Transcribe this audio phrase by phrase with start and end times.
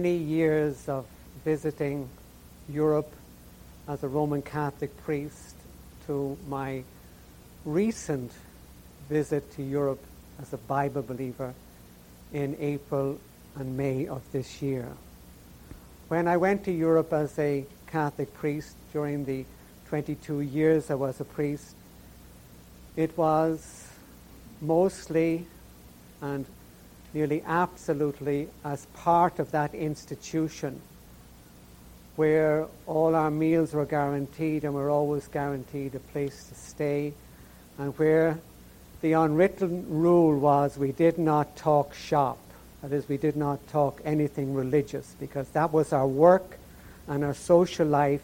[0.00, 1.04] many years of
[1.44, 2.08] visiting
[2.68, 3.12] Europe
[3.88, 5.56] as a Roman Catholic priest
[6.06, 6.84] to my
[7.64, 8.30] recent
[9.08, 10.00] visit to Europe
[10.40, 11.52] as a Bible believer
[12.32, 13.18] in April
[13.56, 14.86] and May of this year.
[16.06, 19.44] When I went to Europe as a Catholic priest during the
[19.88, 21.74] 22 years I was a priest,
[22.94, 23.88] it was
[24.60, 25.44] mostly
[26.22, 26.46] and
[27.14, 30.80] nearly absolutely as part of that institution
[32.16, 37.12] where all our meals were guaranteed and we're always guaranteed a place to stay,
[37.78, 38.36] and where
[39.02, 42.38] the unwritten rule was we did not talk shop.
[42.82, 46.58] That is, we did not talk anything religious because that was our work
[47.06, 48.22] and our social life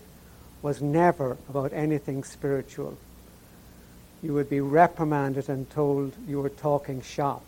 [0.60, 2.98] was never about anything spiritual.
[4.24, 7.44] You would be reprimanded and told you were talking shop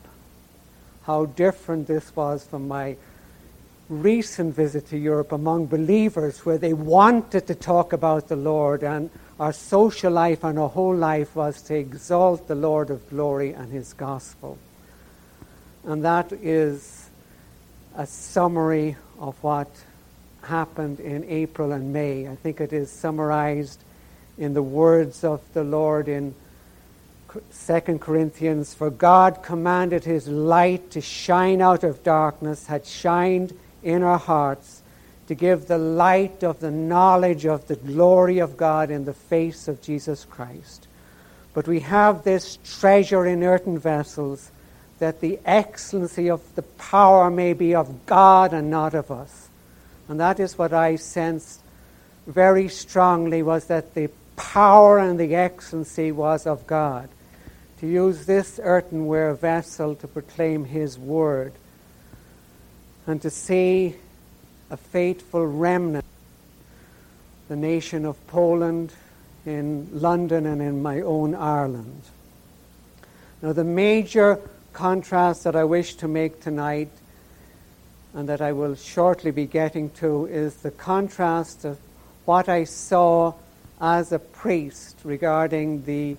[1.07, 2.97] how different this was from my
[3.89, 9.09] recent visit to Europe among believers where they wanted to talk about the Lord and
[9.39, 13.71] our social life and our whole life was to exalt the Lord of glory and
[13.71, 14.59] his gospel.
[15.85, 17.09] And that is
[17.95, 19.71] a summary of what
[20.43, 22.27] happened in April and May.
[22.27, 23.81] I think it is summarized
[24.37, 26.35] in the words of the Lord in
[27.67, 34.03] 2 Corinthians, for God commanded his light to shine out of darkness, had shined in
[34.03, 34.83] our hearts
[35.29, 39.69] to give the light of the knowledge of the glory of God in the face
[39.69, 40.87] of Jesus Christ.
[41.55, 44.51] But we have this treasure in earthen vessels
[44.99, 49.49] that the excellency of the power may be of God and not of us.
[50.09, 51.61] And that is what I sensed
[52.27, 57.09] very strongly was that the power and the excellency was of God
[57.81, 61.53] to use this earthenware vessel to proclaim His word
[63.07, 63.97] and to see
[64.71, 66.05] a faithful remnant,
[67.49, 68.93] the nation of Poland,
[69.45, 72.03] in London, and in my own Ireland.
[73.43, 74.41] Now, the major
[74.73, 76.91] contrast that I wish to make tonight
[78.13, 81.79] and that I will shortly be getting to is the contrast of
[82.25, 83.35] what I saw
[83.81, 86.17] as a priest regarding the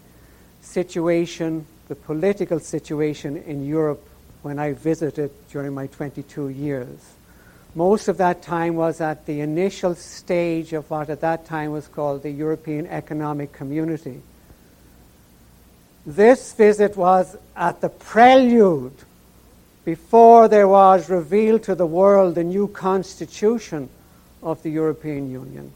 [0.67, 4.03] situation, the political situation in Europe
[4.41, 6.99] when I visited during my 22 years.
[7.73, 11.87] Most of that time was at the initial stage of what at that time was
[11.87, 14.21] called the European Economic Community.
[16.05, 18.93] This visit was at the prelude
[19.85, 23.89] before there was revealed to the world the new constitution
[24.41, 25.71] of the European Union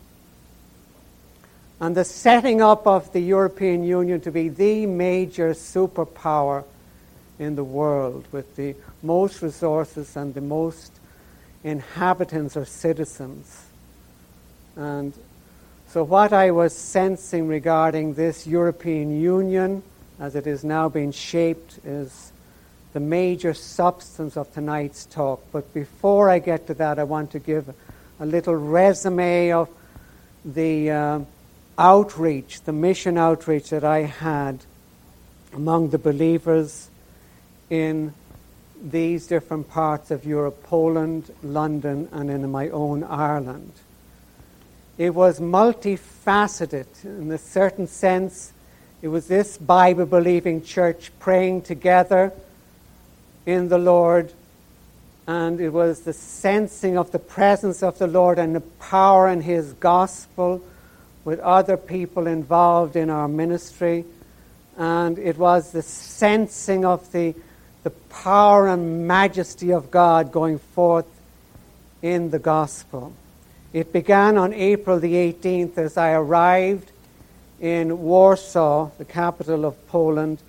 [1.81, 6.64] and the setting up of the European Union to be the major superpower
[7.40, 10.92] in the world with the most resources and the most
[11.64, 13.66] inhabitants or citizens.
[14.75, 15.12] And
[15.88, 19.81] so, what I was sensing regarding this European Union
[20.19, 22.31] as it is now being shaped is
[22.94, 25.44] the major substance of tonight's talk.
[25.52, 27.74] But before I get to that, I want to give
[28.19, 29.68] a little resume of
[30.46, 30.92] the.
[30.92, 31.19] Uh,
[31.81, 34.59] outreach, the mission outreach that I had
[35.52, 36.90] among the believers
[37.72, 38.14] in
[38.84, 43.72] these different parts of Europe, Poland, London, and in my own Ireland.
[45.00, 48.53] It was multifaceted in a certain sense.
[49.02, 52.31] It was this Bible believing church praying together
[53.48, 54.31] in the Lord,
[55.25, 59.42] and it was the sensing of the presence of the Lord and the power in
[59.42, 60.62] His gospel
[61.24, 64.06] with other people involved in our ministry,
[64.78, 67.36] and it was the sensing of the,
[67.84, 71.06] the power and majesty of God going forth
[72.02, 73.14] in the gospel.
[73.74, 76.92] It began on April the 18th as I arrived
[77.60, 80.40] in Warsaw, the capital of Poland,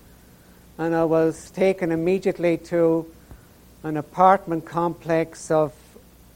[0.79, 3.07] and I was taken immediately to
[3.83, 5.75] an apartment complex of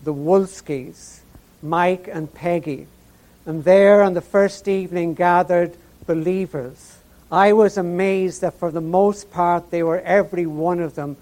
[0.04, 1.20] the Wolskis,
[1.62, 2.86] Mike and Peggy.
[3.46, 6.98] And there on the first evening gathered believers.
[7.30, 11.16] I was amazed that for the most part they were every one of them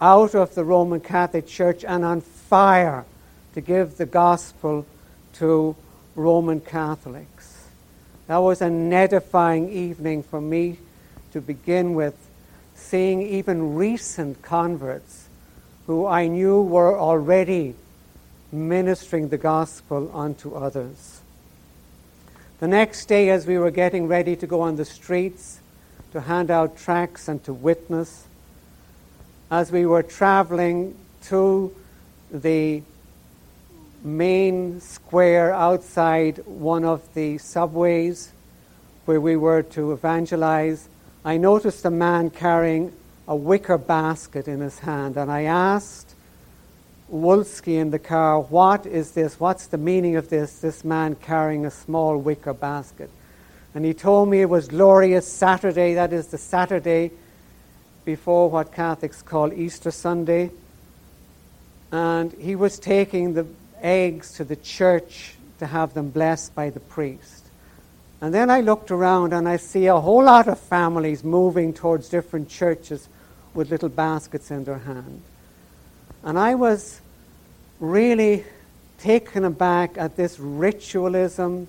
[0.00, 3.04] out of the Roman Catholic Church and on fire
[3.54, 4.86] to give the gospel
[5.34, 5.74] to
[6.14, 7.66] Roman Catholics.
[8.28, 10.78] That was an edifying evening for me
[11.32, 12.14] to begin with,
[12.74, 15.28] seeing even recent converts
[15.86, 17.74] who I knew were already
[18.52, 21.17] ministering the gospel unto others.
[22.60, 25.60] The next day, as we were getting ready to go on the streets
[26.10, 28.24] to hand out tracts and to witness,
[29.48, 30.96] as we were traveling
[31.26, 31.72] to
[32.32, 32.82] the
[34.02, 38.32] main square outside one of the subways
[39.04, 40.88] where we were to evangelize,
[41.24, 42.92] I noticed a man carrying
[43.28, 46.07] a wicker basket in his hand, and I asked
[47.12, 49.40] Wolski in the car, What is this?
[49.40, 50.58] What's the meaning of this?
[50.58, 53.10] This man carrying a small wicker basket.
[53.74, 57.10] And he told me it was Glorious Saturday, that is the Saturday
[58.04, 60.50] before what Catholics call Easter Sunday.
[61.92, 63.46] And he was taking the
[63.80, 67.44] eggs to the church to have them blessed by the priest.
[68.20, 72.08] And then I looked around and I see a whole lot of families moving towards
[72.08, 73.08] different churches
[73.54, 75.22] with little baskets in their hand.
[76.24, 77.00] And I was
[77.80, 78.44] really
[78.98, 81.68] taken aback at this ritualism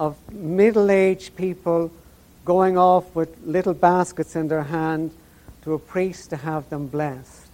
[0.00, 1.90] of middle aged people
[2.44, 5.12] going off with little baskets in their hand
[5.62, 7.48] to a priest to have them blessed.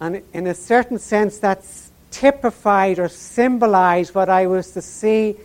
[0.00, 5.36] And in a certain sense, that's typified or symbolized what I was to see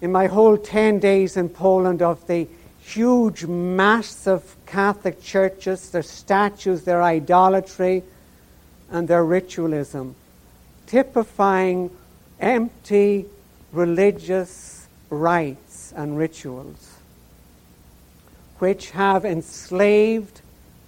[0.00, 2.48] in my whole 10 days in Poland of the
[2.80, 8.02] huge, massive Catholic churches, their statues, their idolatry,
[8.92, 10.14] and their ritualism,
[10.86, 11.90] typifying
[12.38, 13.24] empty
[13.72, 16.98] religious rites and rituals,
[18.58, 20.42] which have enslaved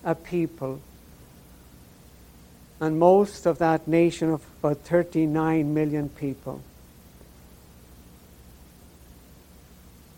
[0.05, 0.81] a people.
[2.79, 6.61] And most of that nation of about 39 million people.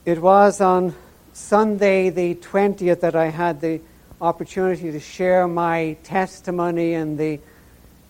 [0.05, 0.95] It was on
[1.33, 3.81] Sunday, the 20th, that I had the
[4.21, 7.39] opportunity to share my testimony in the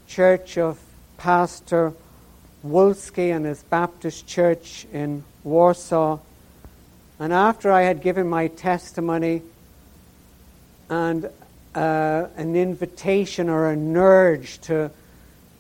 [0.07, 0.79] church of
[1.17, 1.93] Pastor
[2.65, 6.19] Wolski and his Baptist church in Warsaw.
[7.19, 9.43] And after I had given my testimony
[10.89, 11.31] and
[11.75, 14.91] uh, an invitation or an urge to,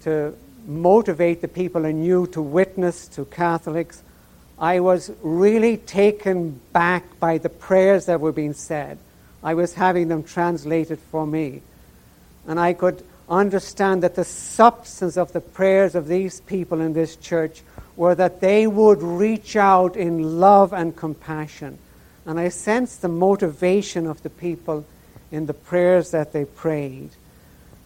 [0.02, 0.34] to
[0.66, 4.02] motivate the people anew to witness to Catholics,
[4.58, 8.98] I was really taken back by the prayers that were being said.
[9.42, 11.62] I was having them translated for me.
[12.46, 17.16] And I could understand that the substance of the prayers of these people in this
[17.16, 17.62] church
[17.96, 21.78] were that they would reach out in love and compassion.
[22.24, 24.84] And I sensed the motivation of the people
[25.30, 27.10] in the prayers that they prayed.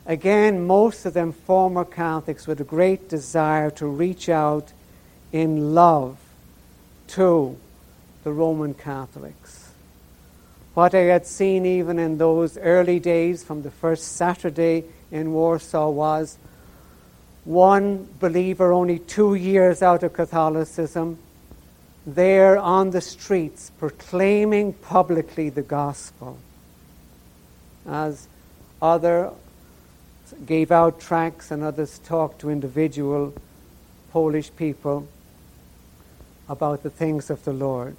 [0.07, 4.73] Again, most of them former Catholics with a great desire to reach out
[5.33, 6.19] in love
[7.09, 7.57] to
[8.25, 9.71] the Roman Catholics.
[10.75, 15.91] What I had seen even in those early days from the first Saturday in Warsaw
[15.91, 16.39] was
[17.45, 21.19] one believer only two years out of Catholicism
[22.07, 26.39] there on the streets proclaiming publicly the gospel
[27.87, 28.29] as
[28.81, 29.31] other
[30.47, 33.35] gave out tracts and others talked to individual
[34.13, 35.07] Polish people
[36.49, 37.97] about the things of the Lord.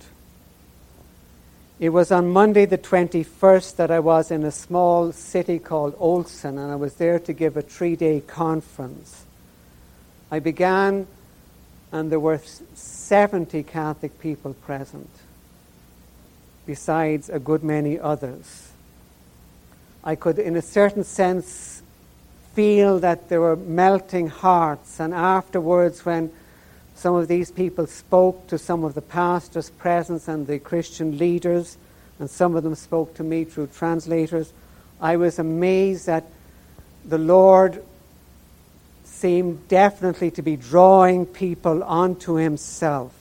[1.82, 6.60] It was on Monday the 21st that I was in a small city called Olson,
[6.60, 9.26] and I was there to give a three day conference.
[10.30, 11.08] I began,
[11.92, 12.40] and there were
[12.76, 15.10] 70 Catholic people present,
[16.68, 18.70] besides a good many others.
[20.04, 21.82] I could, in a certain sense,
[22.54, 25.00] feel that there were melting hearts.
[25.00, 26.32] And afterwards, when
[27.02, 31.76] some of these people spoke to some of the pastors present and the Christian leaders,
[32.20, 34.54] and some of them spoke to me through translators,
[35.02, 36.26] I was amazed that
[37.04, 37.84] the Lord
[39.04, 43.16] seemed definitely to be drawing people onto Himself.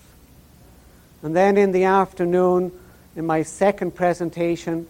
[1.22, 2.72] And then in the afternoon,
[3.16, 4.86] in my second presentation,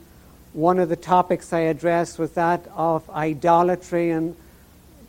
[0.53, 4.35] one of the topics I addressed was that of idolatry and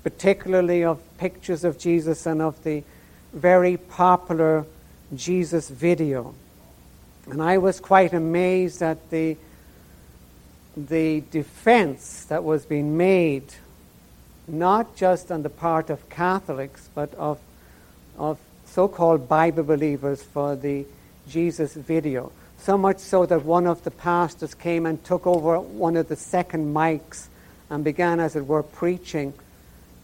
[0.04, 2.84] particularly of pictures of Jesus and of the
[3.34, 4.66] very popular
[5.16, 6.34] Jesus video.
[7.30, 9.38] And I was quite amazed at the,
[10.76, 13.54] the defense that was being made,
[14.48, 17.40] not just on the part of Catholics, but of,
[18.18, 20.86] of so called Bible believers for the
[21.28, 22.32] Jesus video.
[22.58, 26.16] So much so that one of the pastors came and took over one of the
[26.16, 27.28] second mics
[27.70, 29.34] and began, as it were, preaching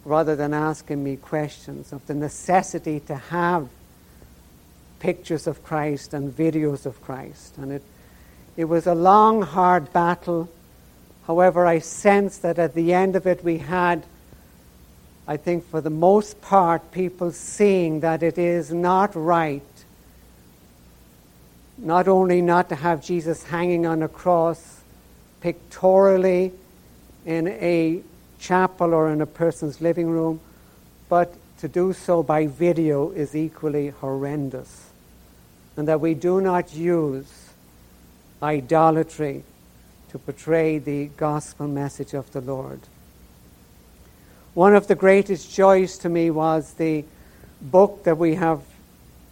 [0.08, 3.68] rather than asking me questions of the necessity to have
[5.00, 7.58] pictures of Christ and videos of Christ.
[7.58, 7.84] And it,
[8.56, 10.50] it was a long, hard battle.
[11.28, 14.06] However, I sensed that at the end of it, we had,
[15.28, 19.62] I think, for the most part, people seeing that it is not right
[21.78, 24.82] not only not to have Jesus hanging on a cross
[25.42, 26.52] pictorially
[27.26, 28.02] in a
[28.40, 30.40] chapel or in a person's living room,
[31.10, 34.90] but to do so by video is equally horrendous.
[35.76, 37.50] And that we do not use
[38.42, 39.44] idolatry
[40.10, 42.80] to portray the gospel message of the Lord.
[44.54, 47.06] One of the greatest joys to me was the
[47.62, 48.62] book that we have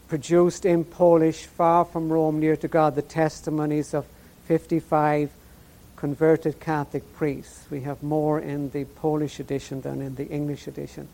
[0.07, 4.05] produced in Polish, Far from Rome, Near to God, the testimonies of
[4.45, 5.31] 55
[5.95, 7.65] converted Catholic priests.
[7.69, 11.07] We have more in the Polish edition than in the English edition.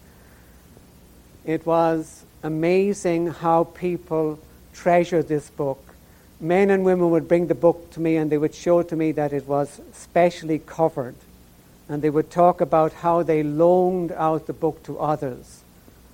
[1.45, 4.39] It was amazing how people
[4.73, 5.83] treasure this book.
[6.39, 9.11] Men and women would bring the book to me and they would show to me
[9.13, 11.15] that it was specially covered.
[11.87, 15.61] And they would talk about how they loaned out the book to others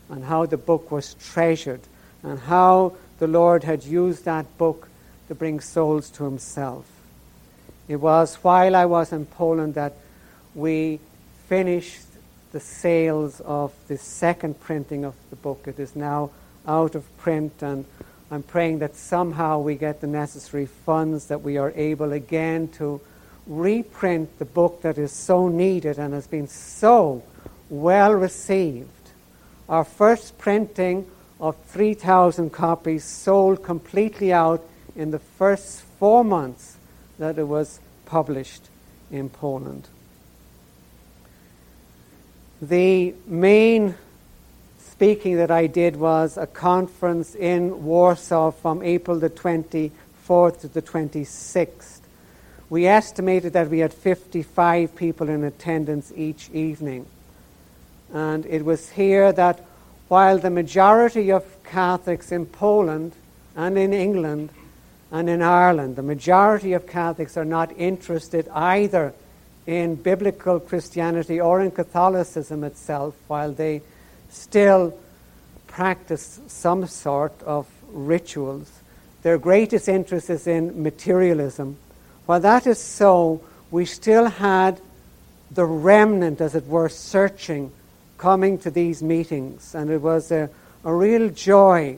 [0.09, 1.81] and how the book was treasured
[2.24, 4.89] and how the Lord had used that book
[5.27, 6.86] to bring souls to Himself.
[7.88, 9.94] It was while I was in Poland that
[10.53, 11.00] we
[11.48, 12.06] finished
[12.51, 15.67] the sales of the second printing of the book.
[15.67, 16.32] It is now
[16.67, 17.86] out of print, and
[18.29, 23.00] I'm praying that somehow we get the necessary funds that we are able again to
[23.46, 27.24] reprint the book that is so needed and has been so
[27.70, 28.89] well received.
[29.70, 34.65] Our first printing of 3,000 copies sold completely out
[34.96, 36.76] in the first four months
[37.19, 38.63] that it was published
[39.12, 39.88] in Poland.
[42.62, 43.95] The main
[44.79, 50.81] speaking that I did was a conference in Warsaw from April the 24th to the
[50.81, 52.00] 26th.
[52.69, 57.05] We estimated that we had 55 people in attendance each evening.
[58.12, 59.63] And it was here that
[60.07, 63.13] while the majority of Catholics in Poland
[63.55, 64.50] and in England
[65.11, 69.13] and in Ireland, the majority of Catholics are not interested either
[69.65, 73.81] in biblical Christianity or in Catholicism itself, while they
[74.29, 74.97] still
[75.67, 78.71] practice some sort of rituals.
[79.23, 81.77] Their greatest interest is in materialism.
[82.25, 84.79] While that is so, we still had
[85.51, 87.71] the remnant, as it were, searching,
[88.17, 89.73] coming to these meetings.
[89.75, 90.49] And it was a,
[90.83, 91.97] a real joy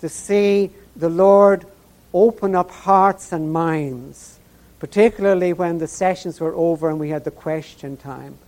[0.00, 1.66] to see the Lord
[2.12, 4.38] open up hearts and minds,
[4.78, 8.38] particularly when the sessions were over and we had the question time.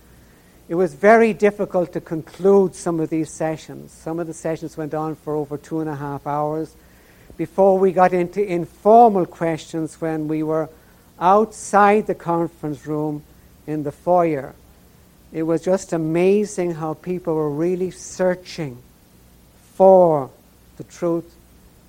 [0.67, 3.91] It was very difficult to conclude some of these sessions.
[3.91, 6.75] Some of the sessions went on for over two and a half hours
[7.37, 10.69] before we got into informal questions when we were
[11.19, 13.23] outside the conference room
[13.65, 14.53] in the foyer.
[15.31, 18.77] It was just amazing how people were really searching
[19.73, 20.29] for
[20.77, 21.35] the truth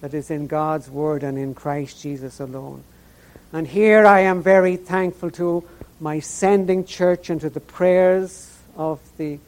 [0.01, 2.83] that is in God's Word and in Christ Jesus alone.
[3.53, 5.65] And here I am very thankful to
[6.01, 9.39] my sending church and to the prayers of the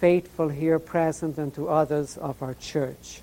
[0.00, 3.20] faithful here present and to others of our church.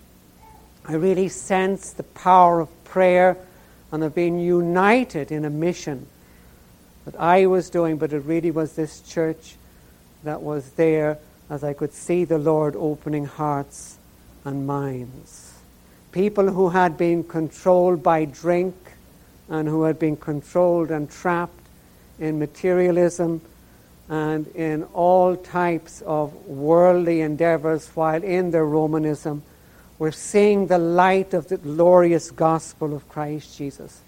[0.85, 3.37] I really sense the power of prayer
[3.91, 6.05] and of being united in a mission
[7.05, 9.55] that I was doing, but it really was this church
[10.23, 11.17] that was there
[11.49, 13.97] as I could see the Lord opening hearts
[14.43, 15.44] and minds
[16.15, 18.73] people who had been controlled by drink
[19.49, 21.67] and who had been controlled and trapped
[22.19, 23.41] in materialism
[24.07, 29.43] and in all types of worldly endeavors while in their Romanism
[29.99, 33.99] were seeing the light of the glorious gospel of Christ Jesus.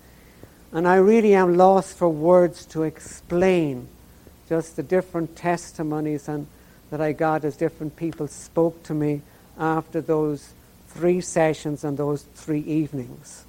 [0.72, 3.86] And I really am lost for words to explain
[4.48, 6.48] just the different testimonies and
[6.90, 9.24] that I got as different people spoke to me
[9.60, 10.54] after those
[10.90, 13.46] three sessions and those three evenings.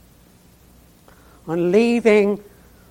[1.46, 2.42] On leaving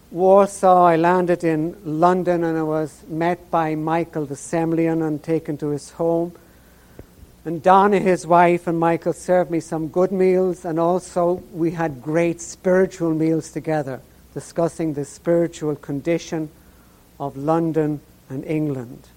[0.09, 5.57] Warsaw, I landed in London and I was met by Michael de Semlyen and taken
[5.57, 6.33] to his home.
[7.45, 12.01] And Donna, his wife, and Michael served me some good meals, and also we had
[12.01, 14.01] great spiritual meals together,
[14.33, 16.49] discussing the spiritual condition
[17.21, 19.07] of London and England.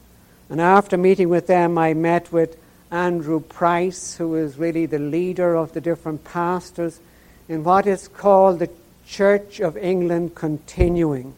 [0.48, 2.56] And after meeting with them, I met with
[2.90, 7.00] Andrew Price, who is really the leader of the different pastors
[7.48, 8.70] in what is called the
[9.06, 11.34] Church of England Continuing.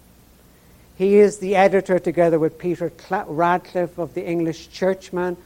[0.97, 2.93] He is the editor, together with Peter
[3.27, 5.37] Radcliffe of the English Churchman,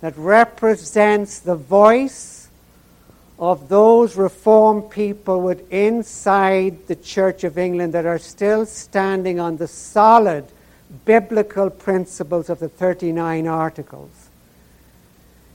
[0.00, 2.48] that represents the voice
[3.38, 9.56] of those reformed people with inside the Church of England that are still standing on
[9.56, 10.44] the solid
[11.04, 14.25] biblical principles of the 39 Articles.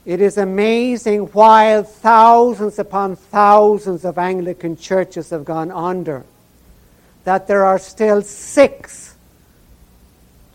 [0.04, 6.24] It is amazing while thousands upon thousands of Anglican churches have gone under,
[7.24, 9.14] that there are still six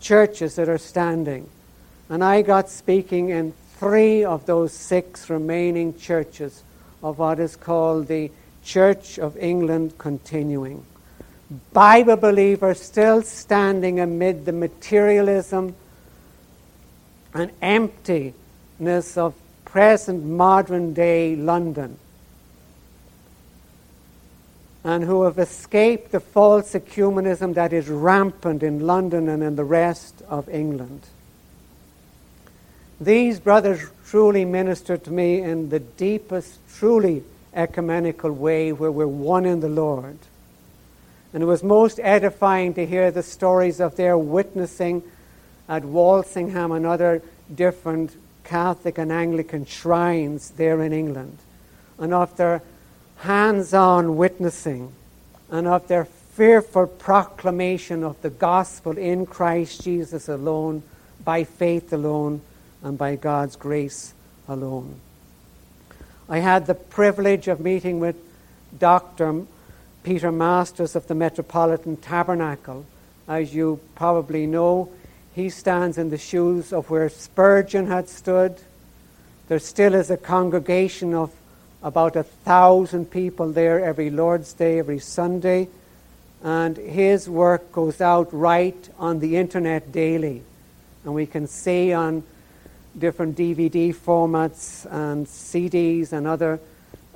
[0.00, 1.48] churches that are standing.
[2.10, 6.62] And I got speaking in three of those six remaining churches
[7.02, 8.30] of what is called the
[8.64, 10.84] Church of England continuing.
[11.72, 15.74] Bible believers still standing amid the materialism
[17.32, 17.50] and
[18.78, 21.98] emptiness of present modern day London
[24.84, 29.64] and who have escaped the false ecumenism that is rampant in London and in the
[29.64, 31.02] rest of England.
[33.00, 39.44] These brothers truly ministered to me in the deepest, truly ecumenical way where we're one
[39.44, 40.18] in the Lord.
[41.34, 45.02] And it was most edifying to hear the stories of their witnessing
[45.68, 47.22] at Walsingham and other
[47.54, 48.16] different
[48.48, 51.36] Catholic and Anglican shrines there in England,
[51.98, 52.62] and of their
[53.18, 54.92] hands on witnessing,
[55.50, 60.82] and of their fearful proclamation of the gospel in Christ Jesus alone,
[61.24, 62.40] by faith alone,
[62.82, 64.14] and by God's grace
[64.48, 64.98] alone.
[66.26, 68.16] I had the privilege of meeting with
[68.78, 69.44] Dr.
[70.04, 72.86] Peter Masters of the Metropolitan Tabernacle.
[73.26, 74.90] As you probably know,
[75.38, 78.56] he stands in the shoes of where Spurgeon had stood.
[79.46, 81.32] There still is a congregation of
[81.82, 85.68] about a thousand people there every Lord's Day, every Sunday.
[86.42, 90.42] And his work goes out right on the internet daily.
[91.04, 92.24] And we can see on
[92.98, 96.58] different DVD formats and CDs and other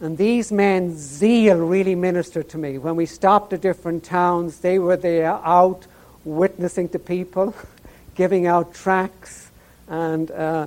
[0.01, 2.77] And these men's zeal really ministered to me.
[2.79, 5.87] When we stopped at different towns, they were there out
[6.25, 7.55] witnessing to people,
[8.17, 9.52] giving out tracts,
[9.93, 10.67] and uh,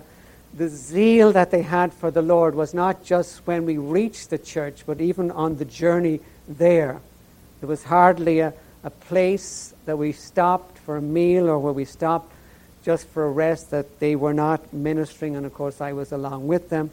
[0.53, 4.37] the zeal that they had for the Lord was not just when we reached the
[4.37, 7.01] church, but even on the journey there.
[7.59, 11.85] There was hardly a, a place that we stopped for a meal or where we
[11.85, 12.31] stopped
[12.83, 16.45] just for a rest that they were not ministering, and of course I was along
[16.45, 16.91] with them,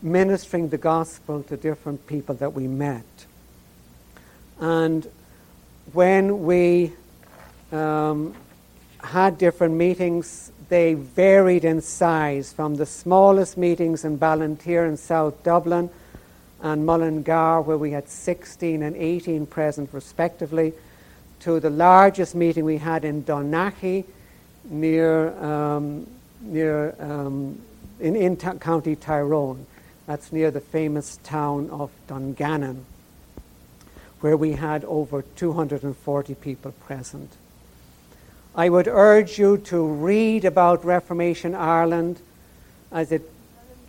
[0.00, 3.26] ministering the gospel to different people that we met.
[4.60, 5.04] And
[5.92, 6.92] when we
[7.72, 8.36] um,
[9.02, 15.42] had different meetings, they varied in size from the smallest meetings in Ballinteer in South
[15.42, 15.90] Dublin
[16.62, 20.72] and Mullingar, where we had 16 and 18 present respectively,
[21.40, 24.06] to the largest meeting we had in Donaghy,
[24.64, 26.06] near, um,
[26.40, 27.60] near um,
[28.00, 29.66] in, in t- County Tyrone.
[30.06, 32.86] That's near the famous town of Dungannon,
[34.22, 37.30] where we had over 240 people present.
[38.54, 42.20] I would urge you to read about Reformation Ireland
[42.90, 43.22] as it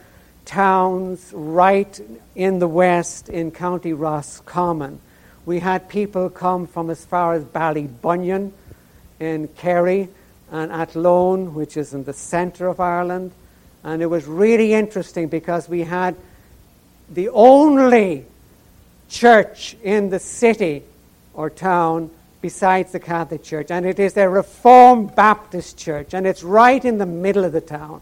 [0.48, 2.00] towns right
[2.34, 4.98] in the west in County Roscommon.
[5.44, 8.52] We had people come from as far as Ballybunion
[9.20, 10.08] in Kerry
[10.50, 13.32] and Athlone, which is in the centre of Ireland.
[13.84, 16.16] And it was really interesting because we had
[17.10, 18.24] the only
[19.10, 20.82] church in the city
[21.34, 26.42] or town besides the Catholic Church, and it is a Reformed Baptist church, and it's
[26.42, 28.00] right in the middle of the town.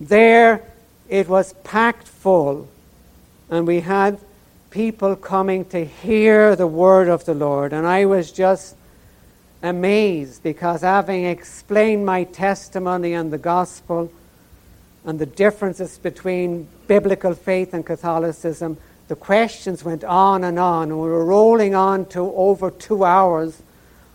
[0.00, 0.62] There
[1.10, 2.68] it was packed full,
[3.50, 4.18] and we had
[4.70, 8.76] people coming to hear the word of the Lord, and I was just
[9.60, 14.10] amazed because having explained my testimony and the gospel
[15.04, 18.76] and the differences between biblical faith and Catholicism,
[19.08, 23.60] the questions went on and on, and we were rolling on to over two hours,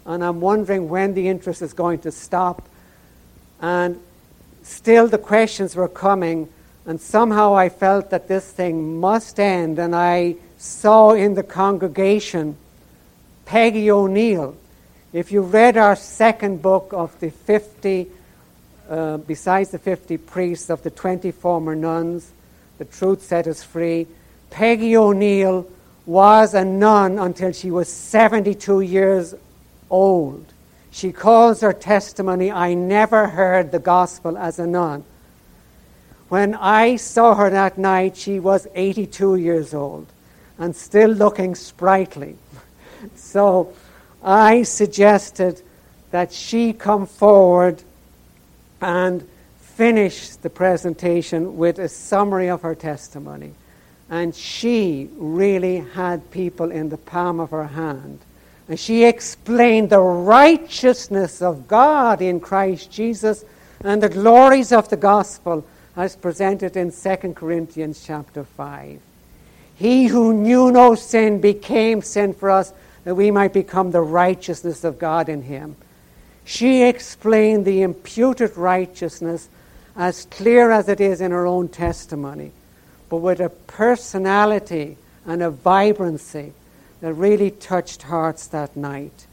[0.05, 2.69] and I'm wondering when the interest is going to stop.
[3.59, 3.99] And
[4.63, 6.47] still the questions were coming,
[6.85, 12.57] and somehow I felt that this thing must end, and I saw in the congregation
[13.45, 14.55] Peggy O'Neill.
[15.13, 18.07] If you read our second book of the 50,
[18.89, 22.31] uh, besides the 50 priests of the 20 former nuns,
[22.77, 24.07] The Truth Set Us Free,
[24.49, 25.67] Peggy O'Neill
[26.05, 29.33] was a nun until she was 72 years
[29.89, 30.45] old.
[30.91, 35.03] She calls her testimony, I never heard the gospel as a nun.
[36.29, 40.07] When I saw her that night, she was 82 years old
[40.57, 42.35] and still looking sprightly.
[43.15, 43.73] so
[44.23, 45.61] I suggested
[46.11, 47.83] that she come forward
[48.81, 49.27] and
[49.59, 53.53] finish the presentation with a summary of her testimony.
[54.09, 58.19] And she really had people in the palm of her hand.
[58.67, 63.43] And she explained the righteousness of God in Christ Jesus
[63.81, 68.99] and the glories of the gospel as presented in 2 Corinthians chapter 5.
[69.75, 74.83] He who knew no sin became sin for us that we might become the righteousness
[74.83, 75.75] of God in him.
[76.43, 79.49] She explained the imputed righteousness
[79.95, 82.51] as clear as it is in her own testimony
[83.09, 86.53] but with a personality and a vibrancy
[87.01, 89.25] that really touched hearts that night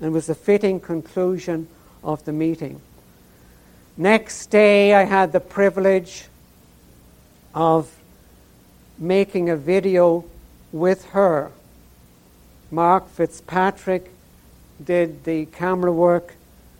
[0.00, 1.66] and was a fitting conclusion
[2.02, 2.80] of the meeting.
[3.96, 6.24] Next day, I had the privilege
[7.54, 7.88] of
[8.98, 10.24] making a video
[10.72, 11.52] with her.
[12.72, 14.10] Mark Fitzpatrick
[14.84, 16.34] did the camera work.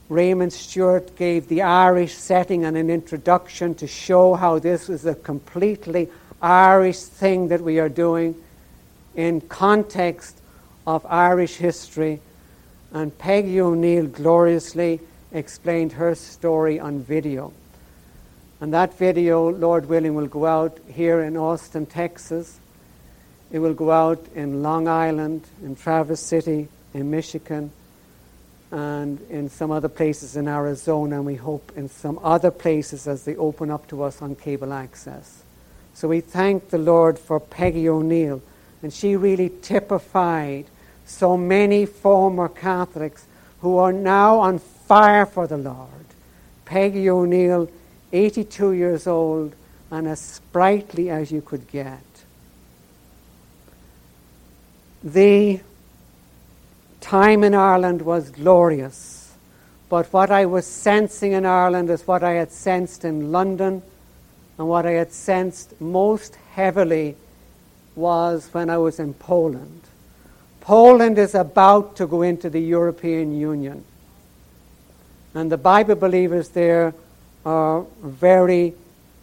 [0.08, 5.14] Raymond Stewart gave the Irish setting and an introduction to show how this is a
[5.14, 6.08] completely
[6.42, 8.34] Irish thing that we are doing
[9.14, 10.40] in context
[10.84, 12.20] of Irish history.
[12.92, 14.98] And Peggy O'Neill gloriously
[15.34, 17.52] explained her story on video.
[18.60, 22.58] And that video, Lord willing, will go out here in Austin, Texas.
[23.52, 27.70] It will go out in Long Island, in Traverse City, in Michigan,
[28.70, 33.24] and in some other places in Arizona, and we hope in some other places as
[33.24, 35.42] they open up to us on cable access.
[35.94, 38.40] So we thank the Lord for Peggy O'Neill.
[38.82, 40.66] And she really typified
[41.06, 43.26] so many former Catholics
[43.60, 45.88] who are now on fire for the Lord.
[46.64, 47.68] Peggy O'Neill,
[48.12, 49.54] 82 years old,
[49.90, 52.00] and as sprightly as you could get.
[55.04, 55.60] the
[57.02, 59.34] time in Ireland was glorious,
[59.90, 63.82] but what I was sensing in Ireland is what I had sensed in London,
[64.56, 67.16] and what I had sensed most heavily
[67.94, 69.82] was when I was in Poland.
[70.62, 73.84] Poland is about to go into the European Union.
[75.34, 76.94] And the Bible believers there
[77.44, 78.74] are very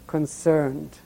[0.08, 0.98] concerned.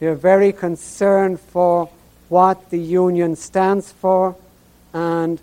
[0.00, 1.88] They're very concerned for
[2.28, 4.34] what the Union stands for
[4.92, 5.40] and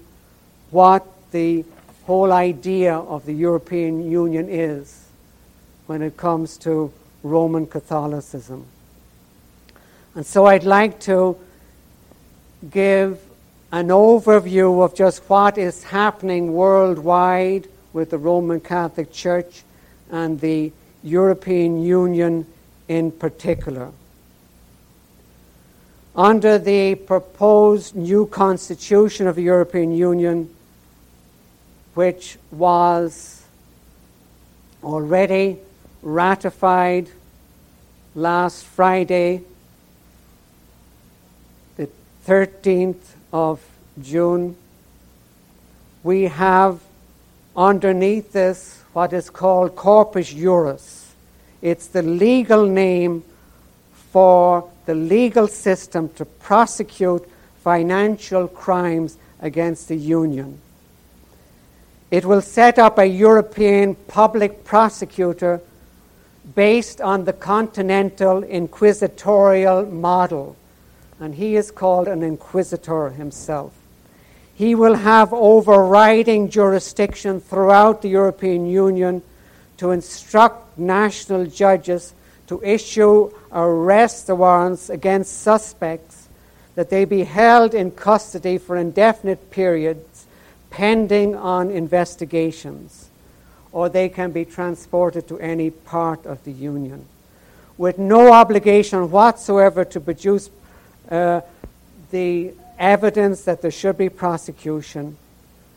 [0.70, 1.64] what the
[2.06, 5.08] whole idea of the European Union is
[5.88, 6.92] when it comes to
[7.24, 8.66] Roman Catholicism.
[10.16, 11.38] And so I'd like to
[12.70, 13.20] give
[13.72, 19.64] an overview of just what is happening worldwide with the Roman Catholic Church
[20.12, 20.72] and the
[21.04, 22.46] European Union
[22.88, 23.92] in particular.
[26.16, 30.54] Under the proposed new constitution of the European Union,
[31.94, 33.44] which was
[34.84, 35.58] already
[36.02, 37.10] ratified
[38.16, 39.42] last Friday,
[41.78, 41.90] the
[42.28, 43.64] 13th of
[44.02, 44.56] June,
[46.04, 46.80] we have
[47.56, 51.14] underneath this what is called corpus juris.
[51.62, 53.24] It's the legal name
[54.12, 57.28] for the legal system to prosecute
[57.64, 60.60] financial crimes against the Union.
[62.12, 65.62] It will set up a European public prosecutor
[66.56, 70.56] based on the continental inquisitorial model
[71.20, 73.72] and he is called an inquisitor himself.
[74.56, 79.22] He will have overriding jurisdiction throughout the European Union
[79.78, 82.14] to instruct national judges
[82.48, 86.28] to issue arrest warrants against suspects
[86.76, 90.26] that they be held in custody for indefinite periods
[90.70, 93.10] pending on investigations,
[93.72, 97.06] or they can be transported to any part of the Union.
[97.78, 100.50] With no obligation whatsoever to produce
[101.10, 101.42] uh,
[102.10, 105.18] the evidence that there should be prosecution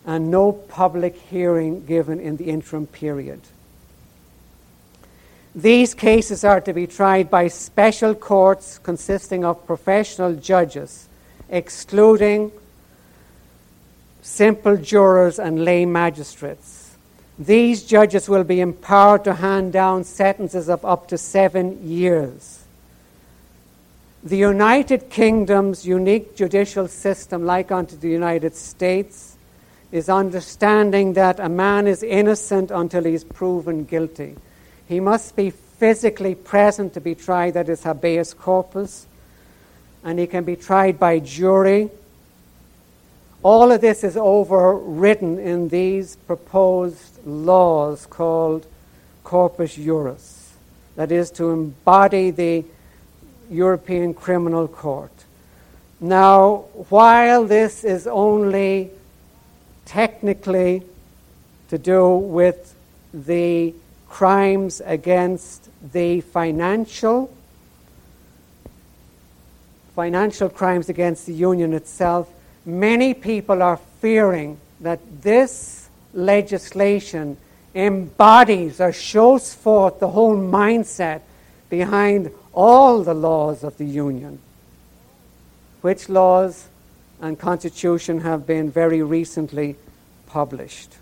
[0.05, 3.41] and no public hearing given in the interim period.
[5.55, 11.09] These cases are to be tried by special courts consisting of professional judges,
[11.49, 12.53] excluding
[14.21, 16.97] simple jurors and lay magistrates.
[17.39, 22.56] These judges will be empowered to hand down sentences of up to seven years.
[24.27, 29.37] The United Kingdom's unique judicial system, like unto the United States,
[29.93, 34.35] is understanding that a man is innocent until he is proven guilty.
[34.89, 39.07] He must be physically present to be tried, that is habeas corpus,
[40.03, 41.89] and he can be tried by jury.
[43.45, 48.67] All of this is overwritten in these proposed laws called
[49.23, 50.53] corpus juris,
[50.97, 52.65] that is to embody the
[53.51, 55.13] European Criminal Court.
[56.01, 58.91] Now, while this is only
[59.87, 60.83] technically
[61.69, 62.75] to do with
[63.15, 63.75] the
[64.09, 67.33] crimes against the financial
[69.95, 72.29] financial crimes against the union itself
[72.67, 77.37] many people are fearing that this legislation
[77.75, 81.21] embodies or shows forth the whole mindset
[81.71, 84.41] behind all the laws of the Union,
[85.83, 86.67] which laws
[87.21, 89.77] and constitution have been very recently
[90.27, 90.97] published.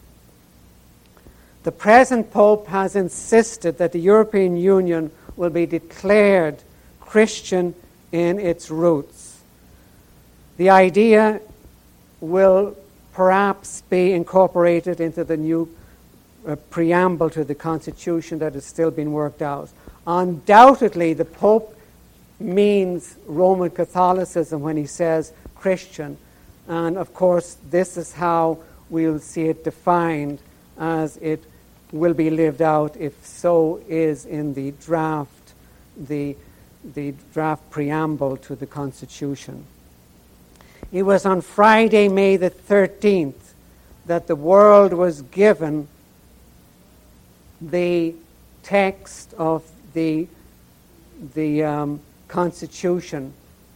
[1.62, 6.62] The present Pope has insisted that the European Union will be declared
[7.00, 7.74] Christian
[8.12, 9.40] in its roots.
[10.56, 11.40] The idea
[12.20, 12.76] will
[13.12, 15.74] perhaps be incorporated into the new
[16.46, 19.70] uh, preamble to the Constitution that is still being worked out.
[20.06, 21.76] Undoubtedly, the Pope
[22.38, 26.18] means Roman Catholicism when he says Christian.
[26.68, 28.58] And of course, this is how
[28.90, 30.40] we'll see it defined
[30.78, 31.42] as it
[31.92, 35.52] will be lived out, if so is in the draft,
[35.96, 36.36] the,
[36.94, 39.64] the draft preamble to the Constitution.
[40.92, 43.52] It was on Friday, May the 13th,
[44.06, 45.88] that the world was given
[47.60, 48.14] the
[48.62, 49.62] text of
[49.94, 50.28] the,
[51.34, 53.32] the um, constitution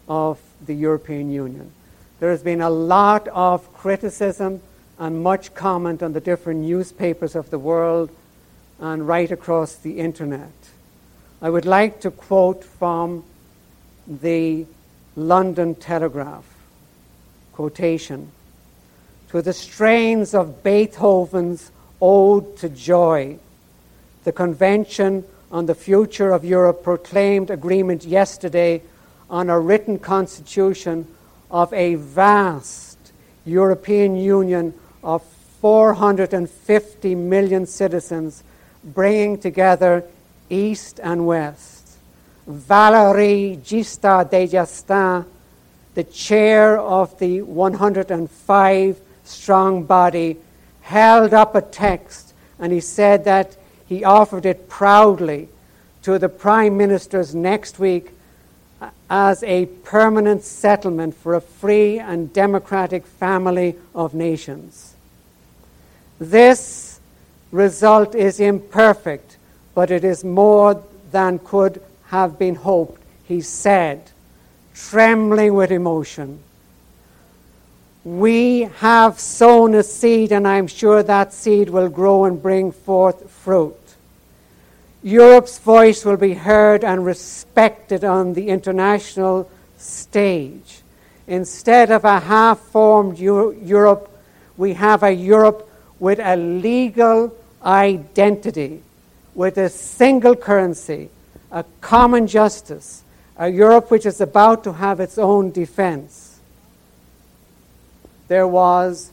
[0.08, 1.70] of the European Union.
[2.20, 4.60] There has been a lot of criticism
[4.98, 8.10] and much comment on the different newspapers of the world
[8.80, 10.50] and right across the internet.
[11.40, 13.24] I would like to quote from
[14.06, 14.66] the
[15.14, 16.44] London Telegraph,
[17.52, 18.32] quotation,
[19.30, 23.38] to the strains of Beethoven's Ode to Joy,
[24.24, 28.82] the Convention on the Future of Europe proclaimed agreement yesterday
[29.30, 31.06] on a written constitution
[31.50, 32.98] of a vast
[33.44, 35.22] European Union of
[35.60, 38.44] 450 million citizens,
[38.84, 40.04] bringing together
[40.50, 41.96] East and West.
[42.48, 45.26] Valéry Giscard d'Estaing,
[45.94, 50.36] the chair of the 105 strong body,
[50.82, 53.56] held up a text and he said that
[53.88, 55.48] he offered it proudly
[56.02, 58.10] to the Prime Ministers next week
[58.80, 64.94] uh, as a permanent settlement for a free and democratic family of nations.
[66.18, 67.00] This
[67.50, 69.36] result is imperfect,
[69.74, 74.10] but it is more than could have been hoped, he said,
[74.74, 76.40] trembling with emotion.
[78.08, 83.28] We have sown a seed, and I'm sure that seed will grow and bring forth
[83.28, 83.76] fruit.
[85.02, 90.80] Europe's voice will be heard and respected on the international stage.
[91.26, 94.10] Instead of a half formed Europe,
[94.56, 98.80] we have a Europe with a legal identity,
[99.34, 101.10] with a single currency,
[101.52, 103.02] a common justice,
[103.36, 106.37] a Europe which is about to have its own defense.
[108.28, 109.10] There was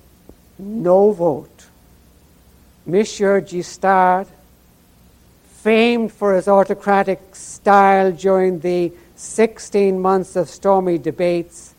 [0.59, 1.65] no vote.
[2.85, 4.27] Monsieur Giscard
[5.47, 11.73] famed for his autocratic style during the 16 months of stormy debates,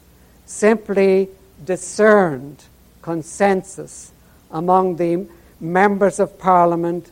[0.46, 1.29] simply
[1.64, 2.64] discerned
[3.03, 4.11] consensus
[4.51, 5.27] among the
[5.61, 7.11] members of Parliament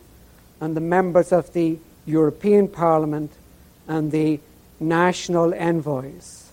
[0.59, 3.31] and the members of the European Parliament
[3.87, 4.39] and the
[4.79, 6.51] national envoys.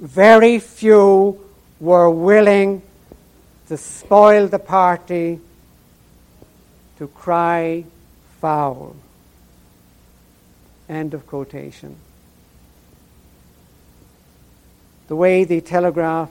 [0.00, 1.47] Very few
[1.80, 2.82] were willing
[3.68, 5.40] to spoil the party,
[6.98, 7.84] to cry
[8.40, 8.96] foul.
[10.88, 11.96] End of quotation.
[15.08, 16.30] The way the Telegraph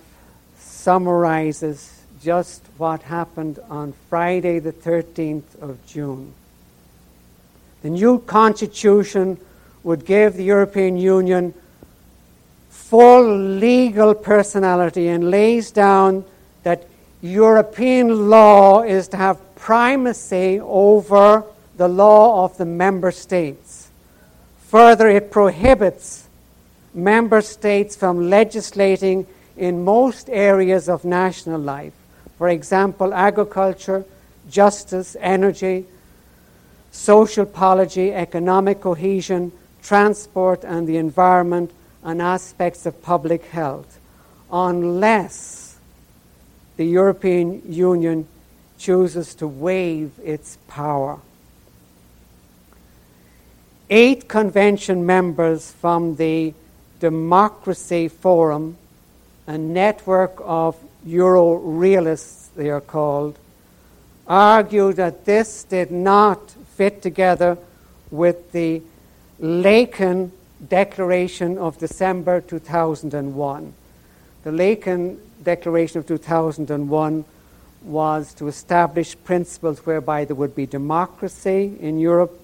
[0.59, 6.33] summarizes just what happened on Friday, the 13th of June.
[7.83, 9.39] The new constitution
[9.83, 11.53] would give the European Union
[12.89, 16.23] full legal personality and lays down
[16.63, 16.87] that
[17.21, 21.43] European law is to have primacy over
[21.75, 23.89] the law of the member states.
[24.69, 26.27] Further, it prohibits
[26.93, 31.93] member states from legislating in most areas of national life.
[32.37, 34.05] For example, agriculture,
[34.49, 35.85] justice, energy,
[36.91, 41.71] social policy, economic cohesion, transport and the environment,
[42.07, 43.99] and aspects of public health,
[44.49, 45.75] unless
[46.77, 48.25] the European Union
[48.77, 51.19] chooses to waive its power.
[53.89, 56.53] Eight convention members from the
[57.01, 58.77] Democracy Forum,
[59.45, 63.37] a network of Euro realists, they are called,
[64.25, 67.57] argue that this did not fit together
[68.11, 68.81] with the
[69.41, 70.31] Laeken
[70.65, 73.73] Declaration of December 2001.
[74.43, 77.25] The Laeken Declaration of 2001
[77.83, 82.39] was to establish principles whereby there would be democracy in Europe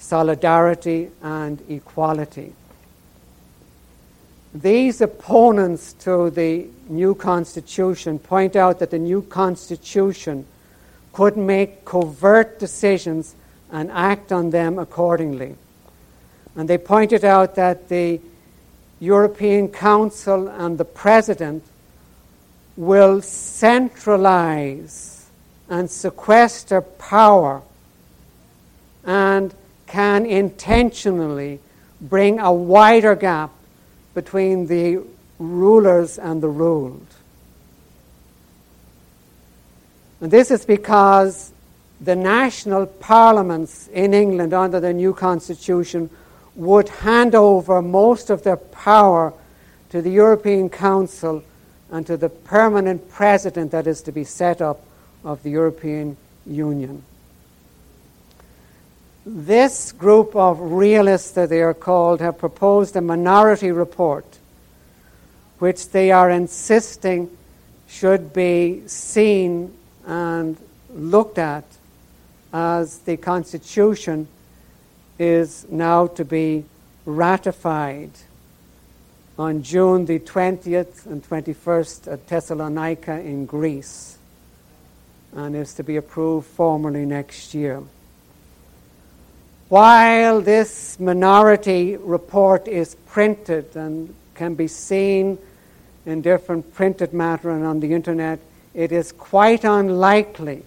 [0.00, 2.52] solidarity, and equality.
[4.52, 10.46] These opponents to the new constitution point out that the new constitution
[11.12, 13.36] could make covert decisions
[13.70, 15.54] and act on them accordingly.
[16.56, 18.20] And they pointed out that the
[18.98, 21.62] European Council and the President
[22.76, 25.30] will centralize
[25.68, 27.62] and sequester power
[29.04, 29.54] and
[29.86, 31.60] can intentionally
[32.00, 33.50] bring a wider gap
[34.14, 35.00] between the
[35.38, 37.06] rulers and the ruled.
[40.20, 41.52] And this is because
[42.00, 46.10] the national parliaments in England under the new constitution
[46.54, 49.32] would hand over most of their power
[49.90, 51.42] to the European Council
[51.90, 54.84] and to the permanent president that is to be set up
[55.24, 57.02] of the European Union.
[59.26, 64.24] This group of realists, that they are called, have proposed a minority report,
[65.58, 67.30] which they are insisting
[67.86, 69.76] should be seen
[70.06, 70.56] and
[70.94, 71.64] looked at
[72.52, 74.26] as the Constitution
[75.20, 76.64] is now to be
[77.04, 78.10] ratified
[79.38, 84.16] on June the 20th and 21st at Thessalonica in Greece
[85.34, 87.82] and is to be approved formally next year.
[89.68, 95.38] While this minority report is printed and can be seen
[96.06, 98.40] in different printed matter and on the internet,
[98.72, 100.62] it is quite unlikely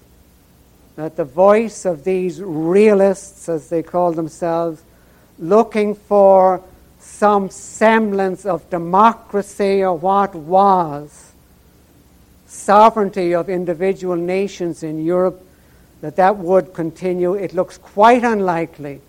[0.96, 4.82] that the voice of these realists, as they call themselves,
[5.40, 6.62] looking for
[7.00, 11.32] some semblance of democracy or what was
[12.48, 15.44] sovereignty of individual nations in Europe
[16.02, 19.02] that that would continue, it looks quite unlikely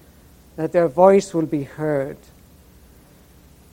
[0.57, 2.17] that their voice will be heard.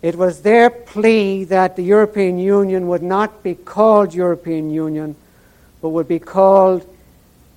[0.01, 5.15] It was their plea that the European Union would not be called European Union,
[5.81, 6.85] but would be called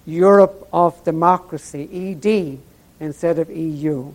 [0.06, 2.58] Europe of Democracy, ED,
[3.00, 4.12] instead of EU.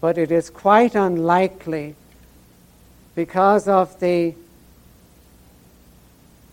[0.00, 1.94] But it is quite unlikely
[3.14, 4.34] because of the,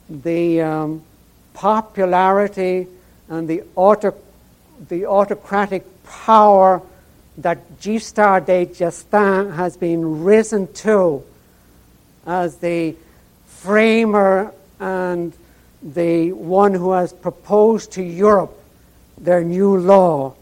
[0.10, 1.04] the um,
[1.54, 2.88] popularity
[3.28, 4.16] and the, auto,
[4.88, 6.82] the autocratic power
[7.38, 11.24] that Giscard d'Estaing has been risen to
[12.26, 12.96] as the
[13.48, 15.34] framer and
[15.82, 18.58] the one who has proposed to Europe
[19.18, 20.34] their new law,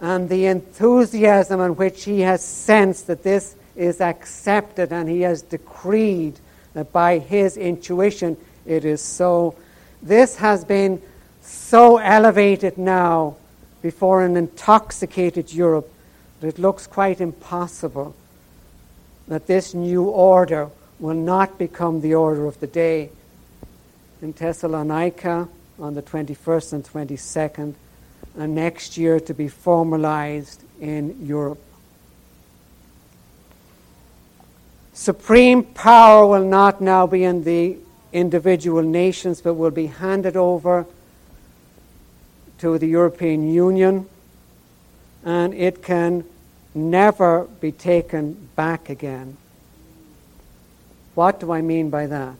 [0.00, 5.42] and the enthusiasm in which he has sensed that this is accepted and he has
[5.42, 6.38] decreed
[6.74, 8.36] that by his intuition
[8.66, 9.54] it is so.
[10.02, 11.00] This has been
[11.40, 13.36] so elevated now
[13.80, 15.90] before an intoxicated Europe
[16.40, 18.14] that it looks quite impossible
[19.28, 20.68] that this new order
[20.98, 23.10] will not become the order of the day.
[24.22, 25.48] In Thessalonica
[25.78, 27.74] on the 21st and 22nd,
[28.38, 31.60] and next year to be formalized in Europe.
[34.94, 37.76] Supreme power will not now be in the
[38.12, 40.86] individual nations, but will be handed over
[42.58, 44.08] to the European Union,
[45.22, 46.24] and it can
[46.74, 49.36] never be taken back again.
[51.14, 52.36] What do I mean by that?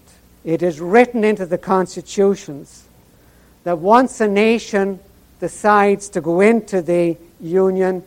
[0.46, 2.84] It is written into the constitutions
[3.64, 5.00] that once a nation
[5.40, 8.04] decides to go into the union,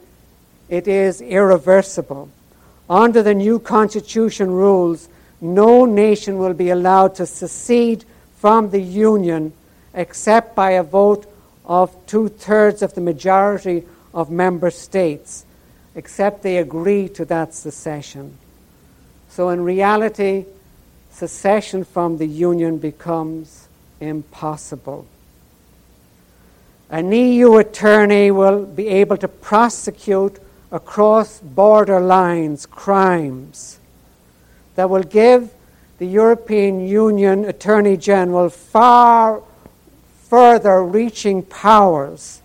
[0.70, 2.30] it is irreversible.
[2.90, 5.10] Under the new constitution rules,
[5.42, 8.06] no nation will be allowed to secede
[8.38, 9.52] from the union
[9.94, 11.26] except by a vote
[11.66, 13.84] of two thirds of the majority
[14.14, 15.44] of member states,
[15.94, 18.38] except they agree to that secession.
[19.28, 20.46] So, in reality,
[21.20, 23.68] secession from the Union becomes
[24.00, 25.06] impossible.
[26.90, 30.40] An EU attorney will be able to prosecute
[30.72, 33.80] across border lines crimes
[34.76, 35.52] that will give
[35.98, 39.44] the European Union Attorney General far
[40.24, 42.42] further reaching powers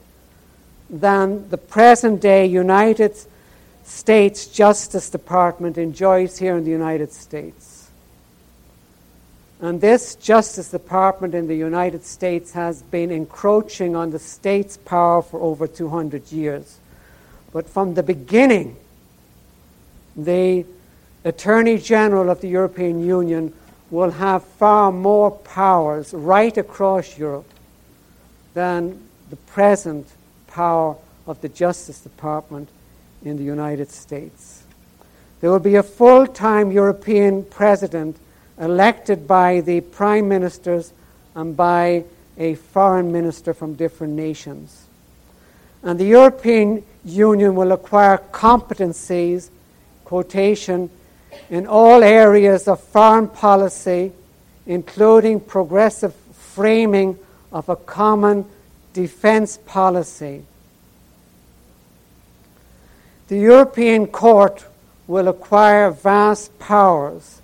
[0.90, 3.14] than the present day United
[3.84, 7.73] States Justice Department enjoys here in the United States.
[9.60, 15.22] And this Justice Department in the United States has been encroaching on the state's power
[15.22, 16.78] for over 200 years.
[17.52, 18.76] But from the beginning,
[20.16, 20.66] the
[21.24, 23.52] Attorney General of the European Union
[23.90, 27.48] will have far more powers right across Europe
[28.54, 29.00] than
[29.30, 30.06] the present
[30.48, 30.96] power
[31.26, 32.68] of the Justice Department
[33.24, 34.64] in the United States.
[35.40, 38.16] There will be a full time European president
[38.58, 40.92] elected by the prime ministers
[41.34, 42.04] and by
[42.38, 44.86] a foreign minister from different nations.
[45.82, 49.50] And the European Union will acquire competencies,
[50.04, 50.90] quotation,
[51.50, 54.12] in all areas of foreign policy,
[54.66, 57.18] including progressive framing
[57.52, 58.46] of a common
[58.92, 60.44] defense policy.
[63.28, 64.64] The European Court
[65.06, 67.40] will acquire vast powers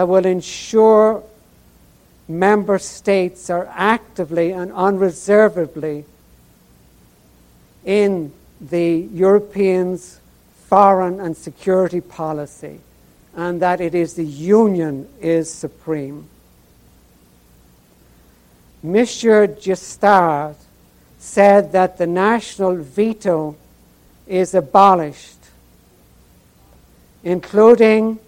[0.00, 1.22] that will ensure
[2.26, 6.06] member states are actively and unreservedly
[7.84, 8.32] in
[8.62, 10.18] the Europeans'
[10.68, 12.80] foreign and security policy,
[13.34, 16.26] and that it is the Union is supreme.
[18.82, 20.54] Monsieur Giscard
[21.18, 23.54] said that the national veto
[24.26, 25.44] is abolished,
[27.22, 28.18] including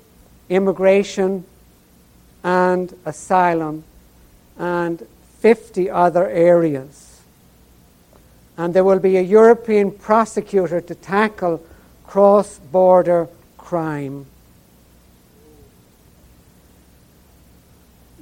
[0.50, 1.46] immigration
[2.42, 3.84] and asylum
[4.58, 5.06] and
[5.40, 7.20] 50 other areas.
[8.56, 11.64] And there will be a European prosecutor to tackle
[12.06, 14.26] cross border crime.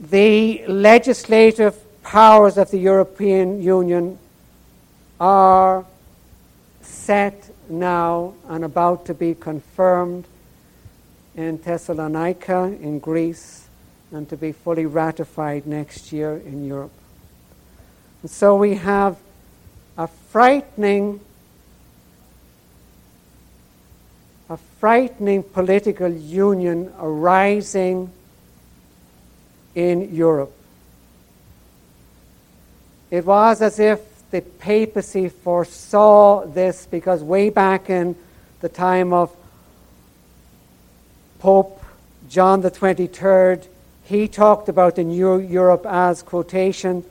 [0.00, 4.18] the legislative powers of the European Union
[5.20, 5.84] are
[6.80, 10.24] set now and about to be confirmed
[11.36, 13.68] in Thessalonica, in Greece,
[14.12, 16.92] and to be fully ratified next year in Europe.
[18.22, 19.16] And so we have
[19.96, 21.20] a frightening,
[24.48, 28.10] a frightening political union arising
[29.74, 30.52] in Europe.
[33.10, 34.00] It was as if
[34.30, 38.14] the papacy foresaw this because way back in
[38.60, 39.34] the time of
[41.40, 41.82] Pope
[42.28, 43.66] John the 23rd,
[44.10, 47.04] he talked about the new Europe as, quotation,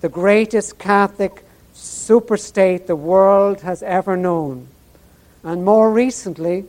[0.00, 1.44] the greatest Catholic
[1.74, 4.66] superstate the world has ever known.
[5.44, 6.64] And more recently,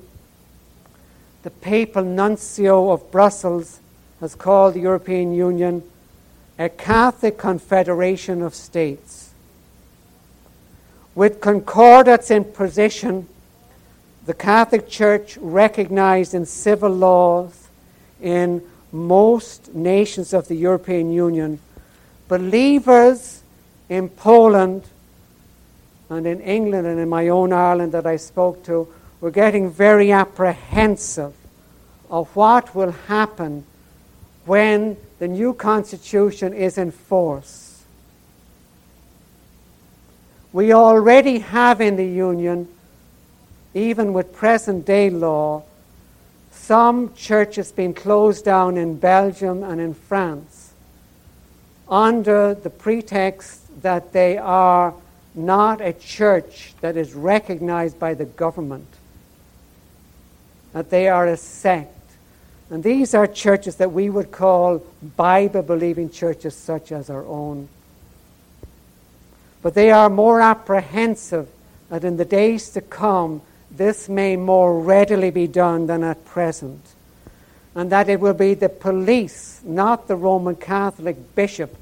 [1.44, 3.80] the papal nuncio of Brussels
[4.20, 5.84] has called the European Union
[6.60, 9.30] a Catholic confederation of states.
[11.16, 13.30] With concordats in position,
[14.26, 17.70] the Catholic Church recognized in civil laws
[18.22, 18.62] in
[18.92, 21.60] most nations of the European Union,
[22.28, 23.42] believers
[23.90, 24.84] in Poland
[26.10, 28.88] and in England and in my own Ireland that I spoke to
[29.20, 31.34] were getting very apprehensive
[32.10, 33.66] of what will happen
[34.46, 37.84] when the new constitution is in force.
[40.54, 42.68] We already have in the Union,
[43.74, 45.64] even with present day law,
[46.68, 50.74] some churches being closed down in Belgium and in France
[51.88, 54.94] under the pretext that they are
[55.34, 58.88] not a church that is recognized by the government,
[60.74, 61.94] that they are a sect.
[62.70, 64.84] And these are churches that we would call
[65.16, 67.70] Bible believing churches, such as our own.
[69.62, 71.48] But they are more apprehensive
[71.88, 73.42] that in the days to come,
[73.72, 76.82] this may more readily be done than at present.
[77.76, 81.76] And that it will be the police, not the Roman Catholic bishop,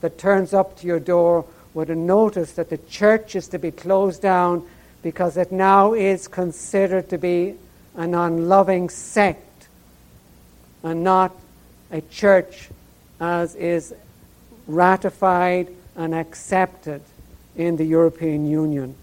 [0.00, 3.70] that turns up to your door with a notice that the church is to be
[3.70, 4.66] closed down
[5.02, 7.54] because it now is considered to be
[7.96, 9.68] an unloving sect
[10.82, 11.34] and not
[11.90, 12.68] a church
[13.20, 13.94] as is
[14.66, 17.02] ratified and accepted
[17.56, 18.94] in the European Union.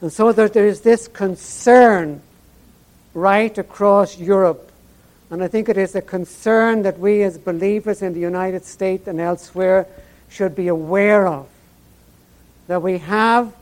[0.00, 2.22] And so there, there is this concern
[3.12, 4.72] right across Europe.
[5.30, 9.06] And I think it is a concern that we as believers in the United States
[9.06, 9.86] and elsewhere
[10.28, 11.48] should be aware of
[12.66, 13.52] that we have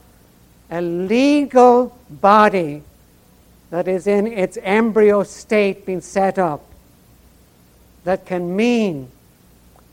[0.70, 2.82] a legal body
[3.70, 6.62] that is in its embryo state being set up
[8.04, 9.10] that can mean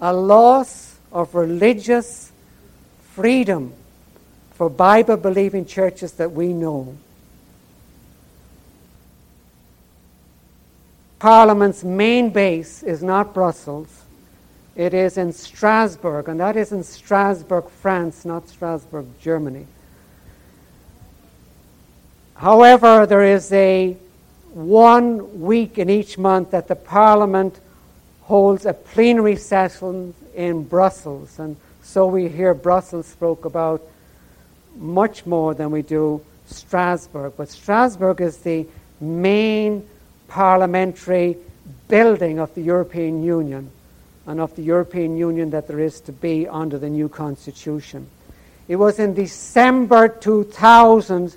[0.02, 2.32] a loss of religious
[3.14, 3.74] freedom
[4.56, 6.98] for Bible believing churches that we know.
[11.20, 14.04] Parliament's main base is not Brussels,
[14.76, 19.66] it is in Strasbourg, and that is in Strasbourg, France, not Strasbourg, Germany.
[22.36, 23.98] However, there is a
[24.54, 27.60] one week in each month that the Parliament
[28.22, 33.82] holds a plenary session in Brussels, and so we hear Brussels spoke about
[34.76, 37.34] much more than we do Strasbourg.
[37.38, 38.66] But Strasbourg is the
[39.00, 39.88] main
[40.28, 41.38] parliamentary
[41.88, 43.70] building of the European Union
[44.28, 48.08] and of the European Union that there is to be under the new constitution.
[48.68, 51.36] It was in December 2000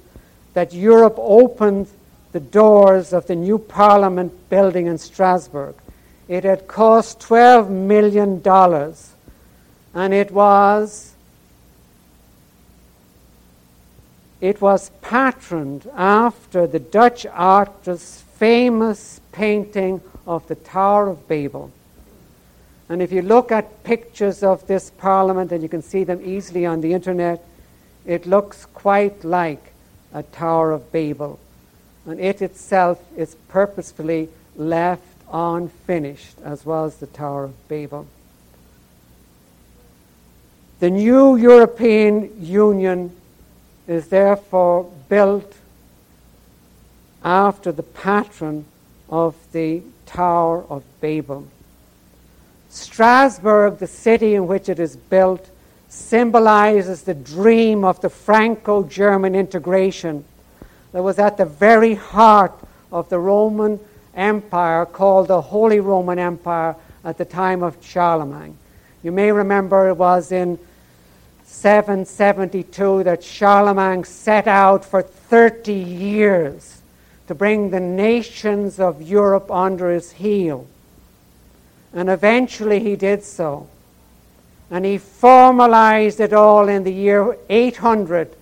[0.54, 1.88] that Europe opened
[2.32, 5.74] the doors of the new parliament building in Strasbourg.
[6.28, 8.42] It had cost $12 million
[9.94, 11.07] and it was
[14.40, 21.72] it was patterned after the Dutch artist's famous painting of the Tower of Babel.
[22.88, 26.64] And if you look at pictures of this parliament, and you can see them easily
[26.64, 27.44] on the internet,
[28.06, 29.72] it looks quite like
[30.14, 31.38] a Tower of Babel.
[32.06, 38.06] And it itself is purposefully left unfinished, as was the Tower of Babel.
[40.80, 43.14] The new European Union
[43.88, 45.56] is therefore built
[47.24, 48.66] after the pattern
[49.08, 51.48] of the Tower of Babel.
[52.68, 55.50] Strasbourg, the city in which it is built,
[55.88, 60.24] symbolizes the dream of the Franco German integration
[60.92, 62.52] that was at the very heart
[62.92, 63.80] of the Roman
[64.14, 68.56] Empire, called the Holy Roman Empire, at the time of Charlemagne.
[69.02, 70.58] You may remember it was in
[71.48, 76.82] 772 that Charlemagne set out for 30 years
[77.26, 80.66] to bring the nations of Europe under his heel.
[81.92, 83.66] And eventually he did so.
[84.70, 88.36] And he formalized it all in the year 800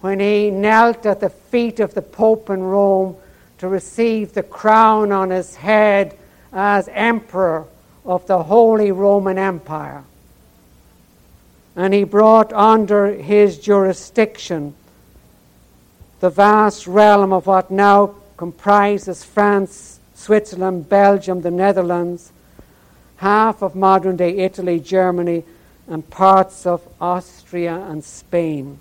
[0.00, 3.16] when he knelt at the feet of the Pope in Rome
[3.58, 6.16] to receive the crown on his head
[6.52, 7.66] as Emperor
[8.04, 10.02] of the Holy Roman Empire.
[11.76, 14.74] And he brought under his jurisdiction
[16.20, 22.32] the vast realm of what now comprises France, Switzerland, Belgium, the Netherlands,
[23.16, 25.44] half of modern day Italy, Germany,
[25.88, 28.78] and parts of Austria and Spain.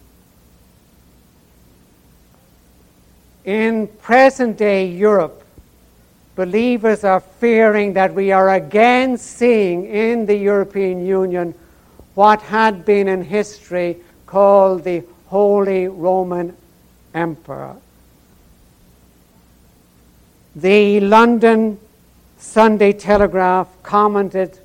[3.46, 5.44] In present day Europe,
[6.36, 11.54] believers are fearing that we are again seeing in the European Union
[12.20, 13.96] what had been in history
[14.26, 16.54] called the Holy Roman
[17.14, 17.78] Emperor.
[20.54, 21.80] The London
[22.38, 24.60] Sunday Telegraph commented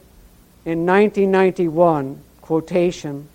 [0.65, 3.29] in 1991 quotation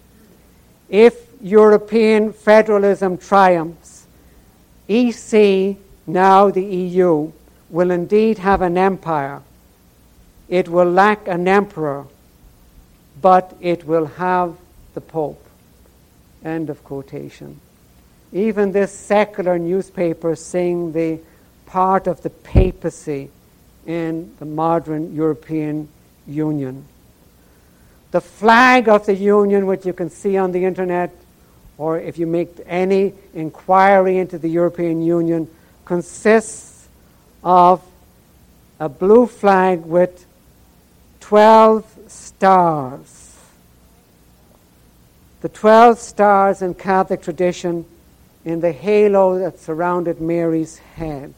[0.89, 4.05] if European federalism triumphs,
[4.89, 7.31] EC, now the EU,
[7.69, 9.41] will indeed have an empire.
[10.49, 12.05] It will lack an emperor,
[13.21, 14.55] but it will have
[14.93, 15.43] the Pope.
[16.43, 17.59] End of quotation.
[18.31, 21.19] Even this secular newspaper seeing the
[21.65, 23.29] part of the papacy
[23.85, 25.87] in the modern European
[26.27, 26.85] Union.
[28.11, 31.11] The flag of the Union, which you can see on the internet,
[31.77, 35.47] or if you make any inquiry into the European Union,
[35.85, 36.87] consists
[37.43, 37.81] of
[38.79, 40.25] a blue flag with
[41.21, 43.37] 12 stars.
[45.41, 47.85] The 12 stars in Catholic tradition
[48.43, 51.33] in the halo that surrounded Mary's head.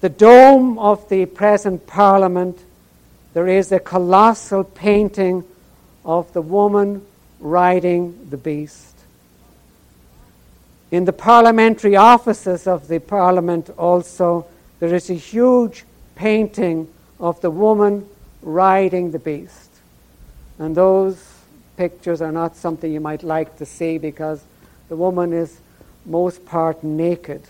[0.00, 2.58] The dome of the present Parliament
[3.34, 5.44] there is a colossal painting
[6.04, 7.06] of the woman
[7.38, 8.96] riding the beast.
[10.90, 14.46] In the parliamentary offices of the parliament, also,
[14.80, 15.84] there is a huge
[16.14, 16.88] painting
[17.20, 18.08] of the woman
[18.42, 19.70] riding the beast.
[20.58, 21.22] And those
[21.76, 24.42] pictures are not something you might like to see because
[24.88, 25.60] the woman is
[26.04, 27.42] most part naked.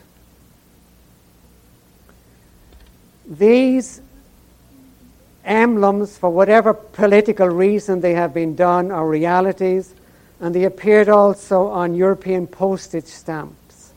[3.26, 4.00] These
[5.44, 9.94] emblems, for whatever political reason they have been done, are realities,
[10.40, 13.92] and they appeared also on European postage stamps,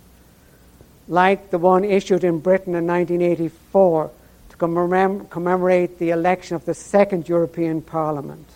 [1.08, 4.21] like the one issued in Britain in 1984 to
[4.62, 8.48] commemorate, the election of the second European Parliament.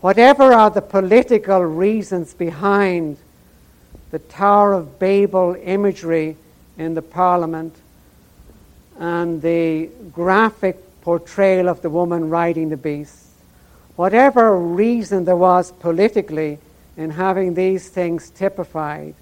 [0.00, 3.18] Whatever are the political reasons behind
[4.10, 6.36] the Tower of Babel imagery
[6.78, 7.76] in the Parliament
[8.98, 13.26] and the graphic portrayal of the woman riding the beast.
[13.96, 16.58] Whatever reason there was politically
[16.96, 19.14] in having these things typified,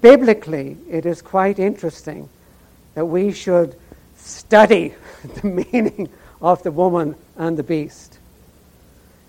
[0.00, 2.28] biblically it is quite interesting
[2.94, 3.76] that we should
[4.24, 4.94] study
[5.42, 6.08] the meaning
[6.40, 8.18] of the woman and the beast.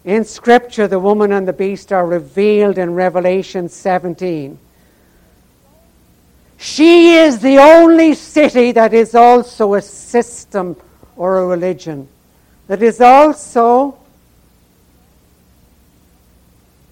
[0.03, 4.59] In Scripture, the woman and the beast are revealed in Revelation 17.
[6.57, 10.75] She is the only city that is also a system
[11.15, 12.07] or a religion
[12.67, 13.97] that is also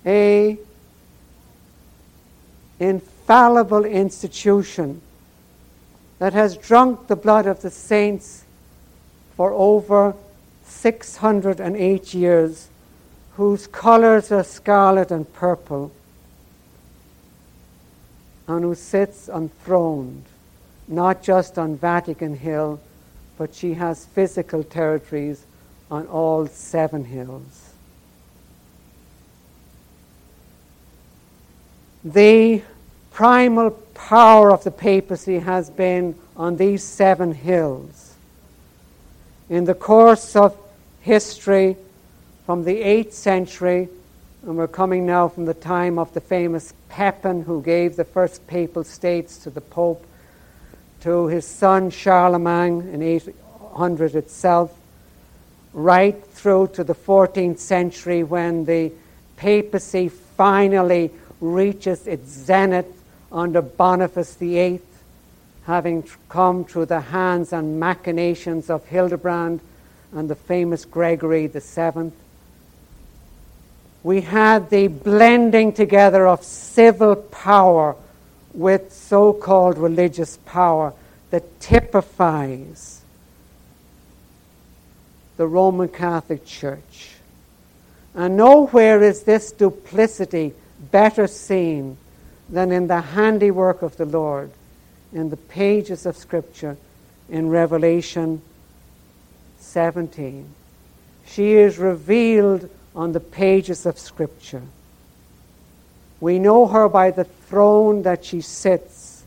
[0.05, 0.57] a
[2.79, 5.01] infallible institution
[6.19, 8.43] that has drunk the blood of the saints
[9.35, 10.15] for over
[10.65, 12.69] 608 years,
[13.35, 15.91] whose colors are scarlet and purple,
[18.47, 20.23] and who sits enthroned,
[20.87, 22.79] not just on Vatican Hill
[23.37, 25.45] but she has physical territories
[25.89, 27.73] on all seven hills.
[32.03, 32.61] The
[33.11, 33.71] primal
[34.07, 38.15] power of the papacy has been on these seven hills.
[39.49, 40.57] In the course of
[40.99, 41.77] history,
[42.45, 43.87] from the 8th century,
[44.45, 48.45] and we're coming now from the time of the famous Pepin, who gave the first
[48.45, 50.05] papal states to the Pope,
[50.99, 54.77] to his son Charlemagne in 800 itself,
[55.71, 58.91] right through to the 14th century when the
[59.37, 63.02] papacy finally reaches its zenith
[63.33, 64.79] under Boniface VIII,
[65.65, 69.59] having come through the hands and machinations of Hildebrand
[70.13, 72.11] and the famous Gregory VII.
[74.03, 77.95] We had the blending together of civil power
[78.53, 80.93] with so called religious power
[81.31, 83.01] that typifies
[85.37, 87.11] the Roman Catholic Church.
[88.13, 90.53] And nowhere is this duplicity
[90.91, 91.97] better seen
[92.53, 94.51] than in the handiwork of the Lord,
[95.11, 96.77] in the pages of Scripture,
[97.27, 98.43] in Revelation
[99.59, 100.47] 17.
[101.25, 104.61] She is revealed on the pages of Scripture.
[106.19, 109.23] We know her by the throne that she sits,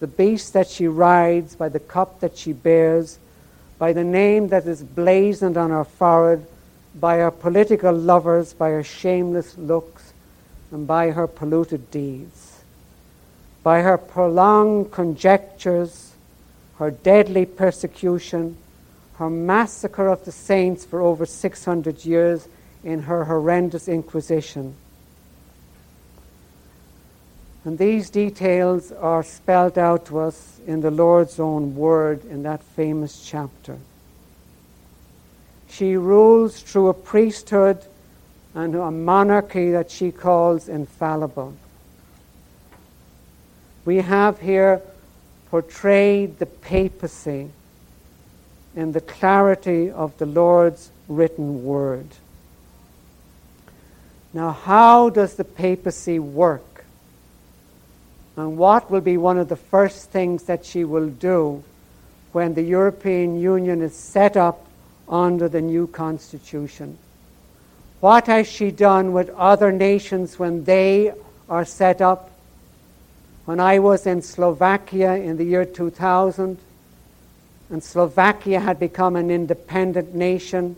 [0.00, 3.18] the beast that she rides, by the cup that she bears,
[3.78, 6.46] by the name that is blazoned on her forehead,
[6.94, 10.14] by her political lovers, by her shameless looks,
[10.70, 12.45] and by her polluted deeds.
[13.66, 16.12] By her prolonged conjectures,
[16.78, 18.56] her deadly persecution,
[19.14, 22.46] her massacre of the saints for over 600 years
[22.84, 24.76] in her horrendous Inquisition.
[27.64, 32.62] And these details are spelled out to us in the Lord's own word in that
[32.62, 33.78] famous chapter.
[35.68, 37.84] She rules through a priesthood
[38.54, 41.56] and a monarchy that she calls infallible.
[43.86, 44.82] We have here
[45.48, 47.50] portrayed the papacy
[48.74, 52.08] in the clarity of the Lord's written word.
[54.34, 56.84] Now, how does the papacy work?
[58.36, 61.62] And what will be one of the first things that she will do
[62.32, 64.66] when the European Union is set up
[65.08, 66.98] under the new constitution?
[68.00, 71.14] What has she done with other nations when they
[71.48, 72.32] are set up?
[73.46, 76.58] When I was in Slovakia in the year 2000,
[77.70, 80.74] and Slovakia had become an independent nation,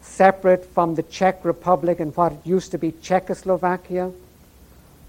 [0.00, 4.12] separate from the Czech Republic and what used to be Czechoslovakia.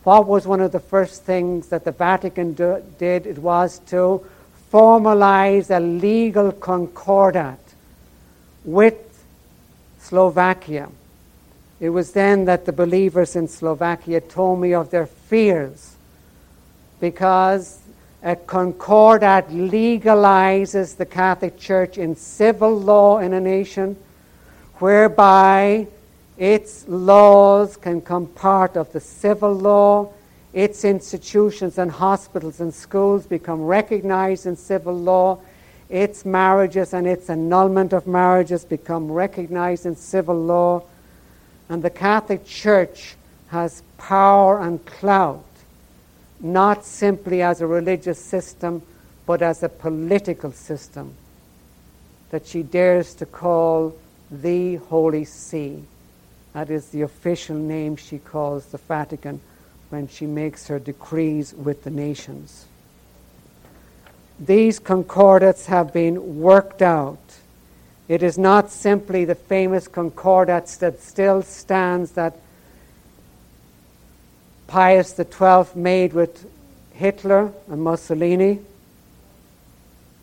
[0.03, 3.27] What was one of the first things that the Vatican do, did?
[3.27, 4.25] It was to
[4.71, 7.59] formalize a legal concordat
[8.65, 8.97] with
[9.99, 10.89] Slovakia.
[11.80, 15.95] It was then that the believers in Slovakia told me of their fears
[16.99, 17.80] because
[18.21, 23.95] a concordat legalizes the Catholic Church in civil law in a nation,
[24.80, 25.88] whereby
[26.38, 30.11] its laws can come part of the civil law,
[30.51, 35.39] its institutions and hospitals and schools become recognized in civil law,
[35.88, 40.84] its marriages and its annulment of marriages become recognized in civil law,
[41.70, 43.15] and the Catholic Church
[43.49, 45.45] has power and clout
[46.39, 48.82] not simply as a religious system,
[49.26, 51.13] but as a political system
[52.32, 53.95] that she dares to call
[54.32, 55.84] the Holy See.
[56.53, 59.41] That is the official name she calls the Vatican
[59.89, 62.65] when she makes her decrees with the nations.
[64.39, 67.20] These concordats have been worked out.
[68.10, 72.36] It is not simply the famous concordats that still stands that
[74.66, 76.49] Pius XII made with
[76.91, 78.60] Hitler and Mussolini,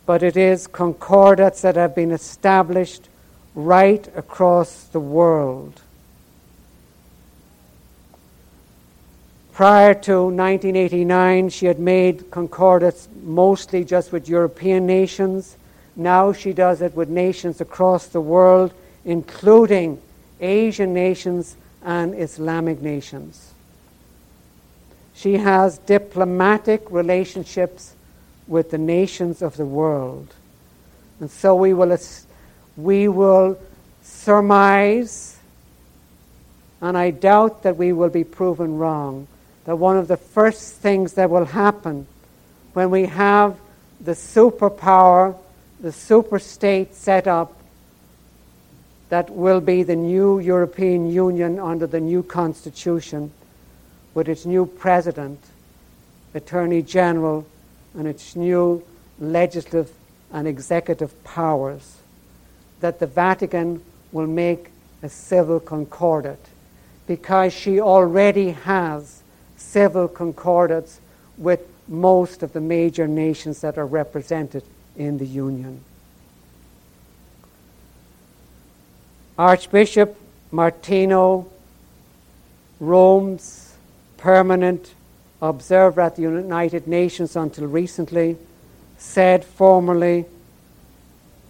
[0.05, 3.07] but it is concordats that have been established
[3.55, 5.81] right across the world.
[9.53, 15.55] Prior to 1989, she had made concordats mostly just with European nations.
[15.97, 18.71] Now she does it with nations across the world,
[19.03, 19.99] including
[20.39, 23.51] Asian nations and Islamic nations.
[25.15, 27.95] She has diplomatic relationships
[28.47, 30.33] with the nations of the world.
[31.19, 31.97] And so we will,
[32.75, 33.57] we will
[34.03, 35.37] surmise,
[36.79, 39.27] and I doubt that we will be proven wrong,
[39.65, 42.05] that one of the first things that will happen
[42.73, 43.57] when we have
[43.99, 45.35] the superpower,
[45.79, 47.53] the super state set up,
[49.09, 53.31] that will be the new European Union under the new constitution
[54.13, 55.39] with its new president,
[56.33, 57.47] attorney general,
[57.93, 58.83] and its new
[59.19, 59.91] legislative
[60.31, 61.97] and executive powers,
[62.81, 64.71] that the Vatican will make
[65.01, 66.39] a civil concordat
[67.05, 69.21] because she already has
[69.55, 70.97] civil concordats
[71.37, 74.63] with most of the major nations that are represented
[74.97, 75.83] in the Union.
[79.37, 80.17] Archbishop
[80.51, 81.47] Martino
[82.79, 83.75] Rome's
[84.17, 84.93] permanent
[85.41, 88.37] observer at the United Nations until recently,
[88.97, 90.25] said formally,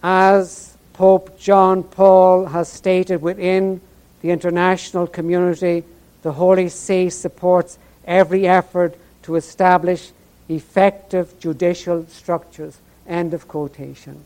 [0.02, 3.80] as Pope John Paul has stated within
[4.20, 5.84] the international community,
[6.22, 10.10] the Holy See supports every effort to establish
[10.48, 12.78] effective judicial structures.
[13.08, 14.22] End of quotation.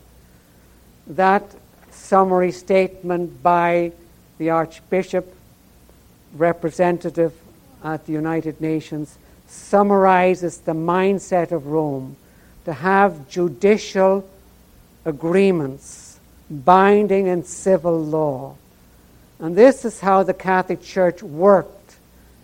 [1.07, 1.43] That
[1.89, 3.93] summary statement by
[4.37, 5.33] the Archbishop,
[6.35, 7.33] representative
[7.83, 9.17] at the United Nations,
[9.47, 12.17] summarizes the mindset of Rome
[12.65, 14.27] to have judicial
[15.05, 16.19] agreements
[16.49, 18.55] binding in civil law.
[19.39, 21.95] And this is how the Catholic Church worked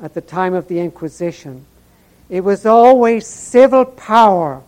[0.01, 1.65] at the time of the Inquisition.
[2.29, 4.61] It was always civil power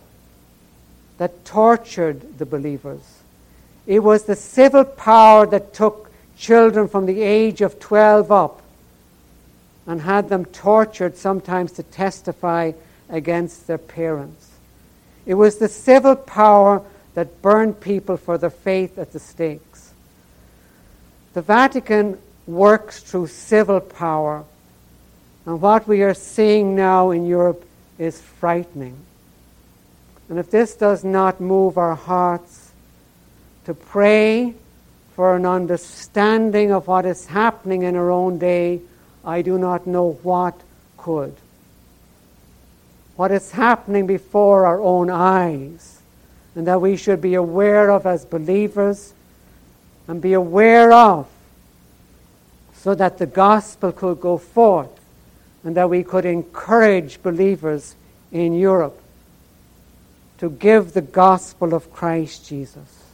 [1.22, 3.20] that tortured the believers.
[3.86, 8.60] It was the civil power that took children from the age of 12 up
[9.86, 12.72] and had them tortured sometimes to testify
[13.08, 14.50] against their parents.
[15.24, 16.82] It was the civil power
[17.14, 19.92] that burned people for their faith at the stakes.
[21.34, 22.18] The Vatican
[22.48, 24.42] works through civil power,
[25.46, 27.64] and what we are seeing now in Europe
[27.96, 28.96] is frightening.
[30.28, 32.72] And if this does not move our hearts
[33.64, 34.54] to pray
[35.14, 38.80] for an understanding of what is happening in our own day,
[39.24, 40.58] I do not know what
[40.96, 41.34] could.
[43.16, 46.00] What is happening before our own eyes,
[46.54, 49.12] and that we should be aware of as believers
[50.08, 51.28] and be aware of
[52.74, 54.90] so that the gospel could go forth
[55.62, 57.94] and that we could encourage believers
[58.32, 59.01] in Europe
[60.42, 63.04] to give the gospel of Christ Jesus.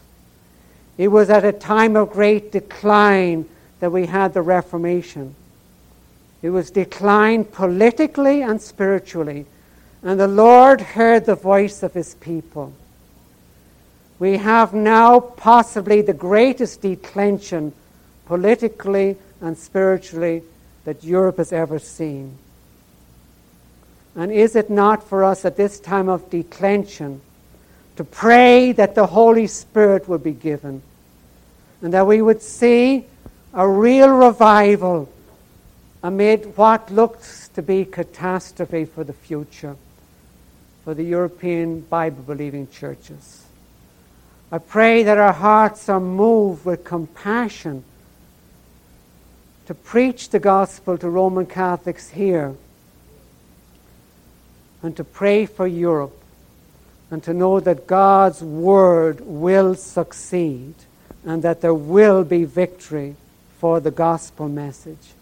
[0.96, 3.46] It was at a time of great decline
[3.80, 5.34] that we had the Reformation.
[6.40, 9.44] It was decline politically and spiritually.
[10.02, 12.72] And the Lord heard the voice of his people.
[14.18, 17.74] We have now possibly the greatest declension
[18.24, 20.44] politically and spiritually
[20.86, 22.38] that Europe has ever seen.
[24.18, 27.20] And is it not for us at this time of declension
[27.94, 30.82] to pray that the Holy Spirit would be given
[31.80, 33.06] and that we would see
[33.54, 35.08] a real revival
[36.02, 39.76] amid what looks to be catastrophe for the future
[40.84, 43.44] for the European Bible believing churches.
[44.50, 47.84] I pray that our hearts are moved with compassion
[49.66, 52.56] to preach the gospel to Roman Catholics here
[54.82, 56.14] and to pray for Europe
[57.10, 60.74] and to know that God's word will succeed
[61.24, 63.16] and that there will be victory
[63.58, 65.14] for the gospel message.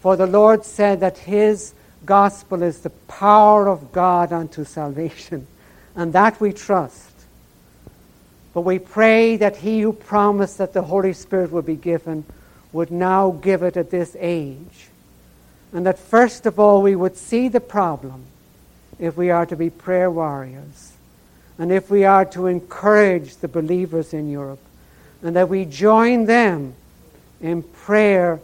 [0.00, 1.74] For the Lord said that His
[2.04, 5.46] gospel is the power of God unto salvation,
[5.96, 7.10] and that we trust.
[8.52, 12.24] But we pray that He who promised that the Holy Spirit would be given
[12.72, 14.88] would now give it at this age.
[15.72, 18.26] And that first of all we would see the problem
[18.98, 20.92] if we are to be prayer warriors,
[21.58, 24.60] and if we are to encourage the believers in Europe,
[25.22, 26.74] and that we join them
[27.40, 28.40] in prayer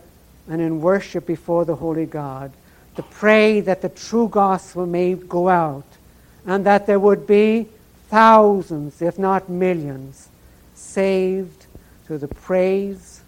[0.49, 2.53] and in worship before the Holy God
[2.97, 5.85] to pray that the true gospel may go out
[6.47, 7.69] and that there would be
[8.09, 10.29] thousands, if not millions,
[10.75, 11.67] saved
[12.05, 13.21] through the praise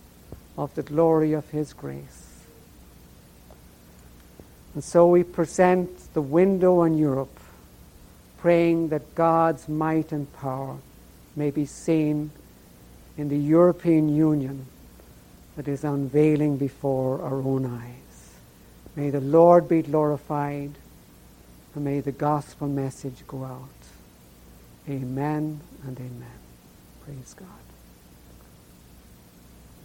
[0.59, 2.22] of the glory of His grace.
[4.75, 7.39] And so we present the window on Europe,
[8.39, 10.79] praying that God's might and power
[11.37, 12.31] may be seen
[13.16, 14.66] in the European Union
[15.57, 18.31] that is unveiling before our own eyes.
[18.97, 20.73] May the Lord be glorified
[21.75, 23.68] and may the gospel message go out.
[24.89, 26.39] Amen and amen.
[27.05, 27.62] Praise God.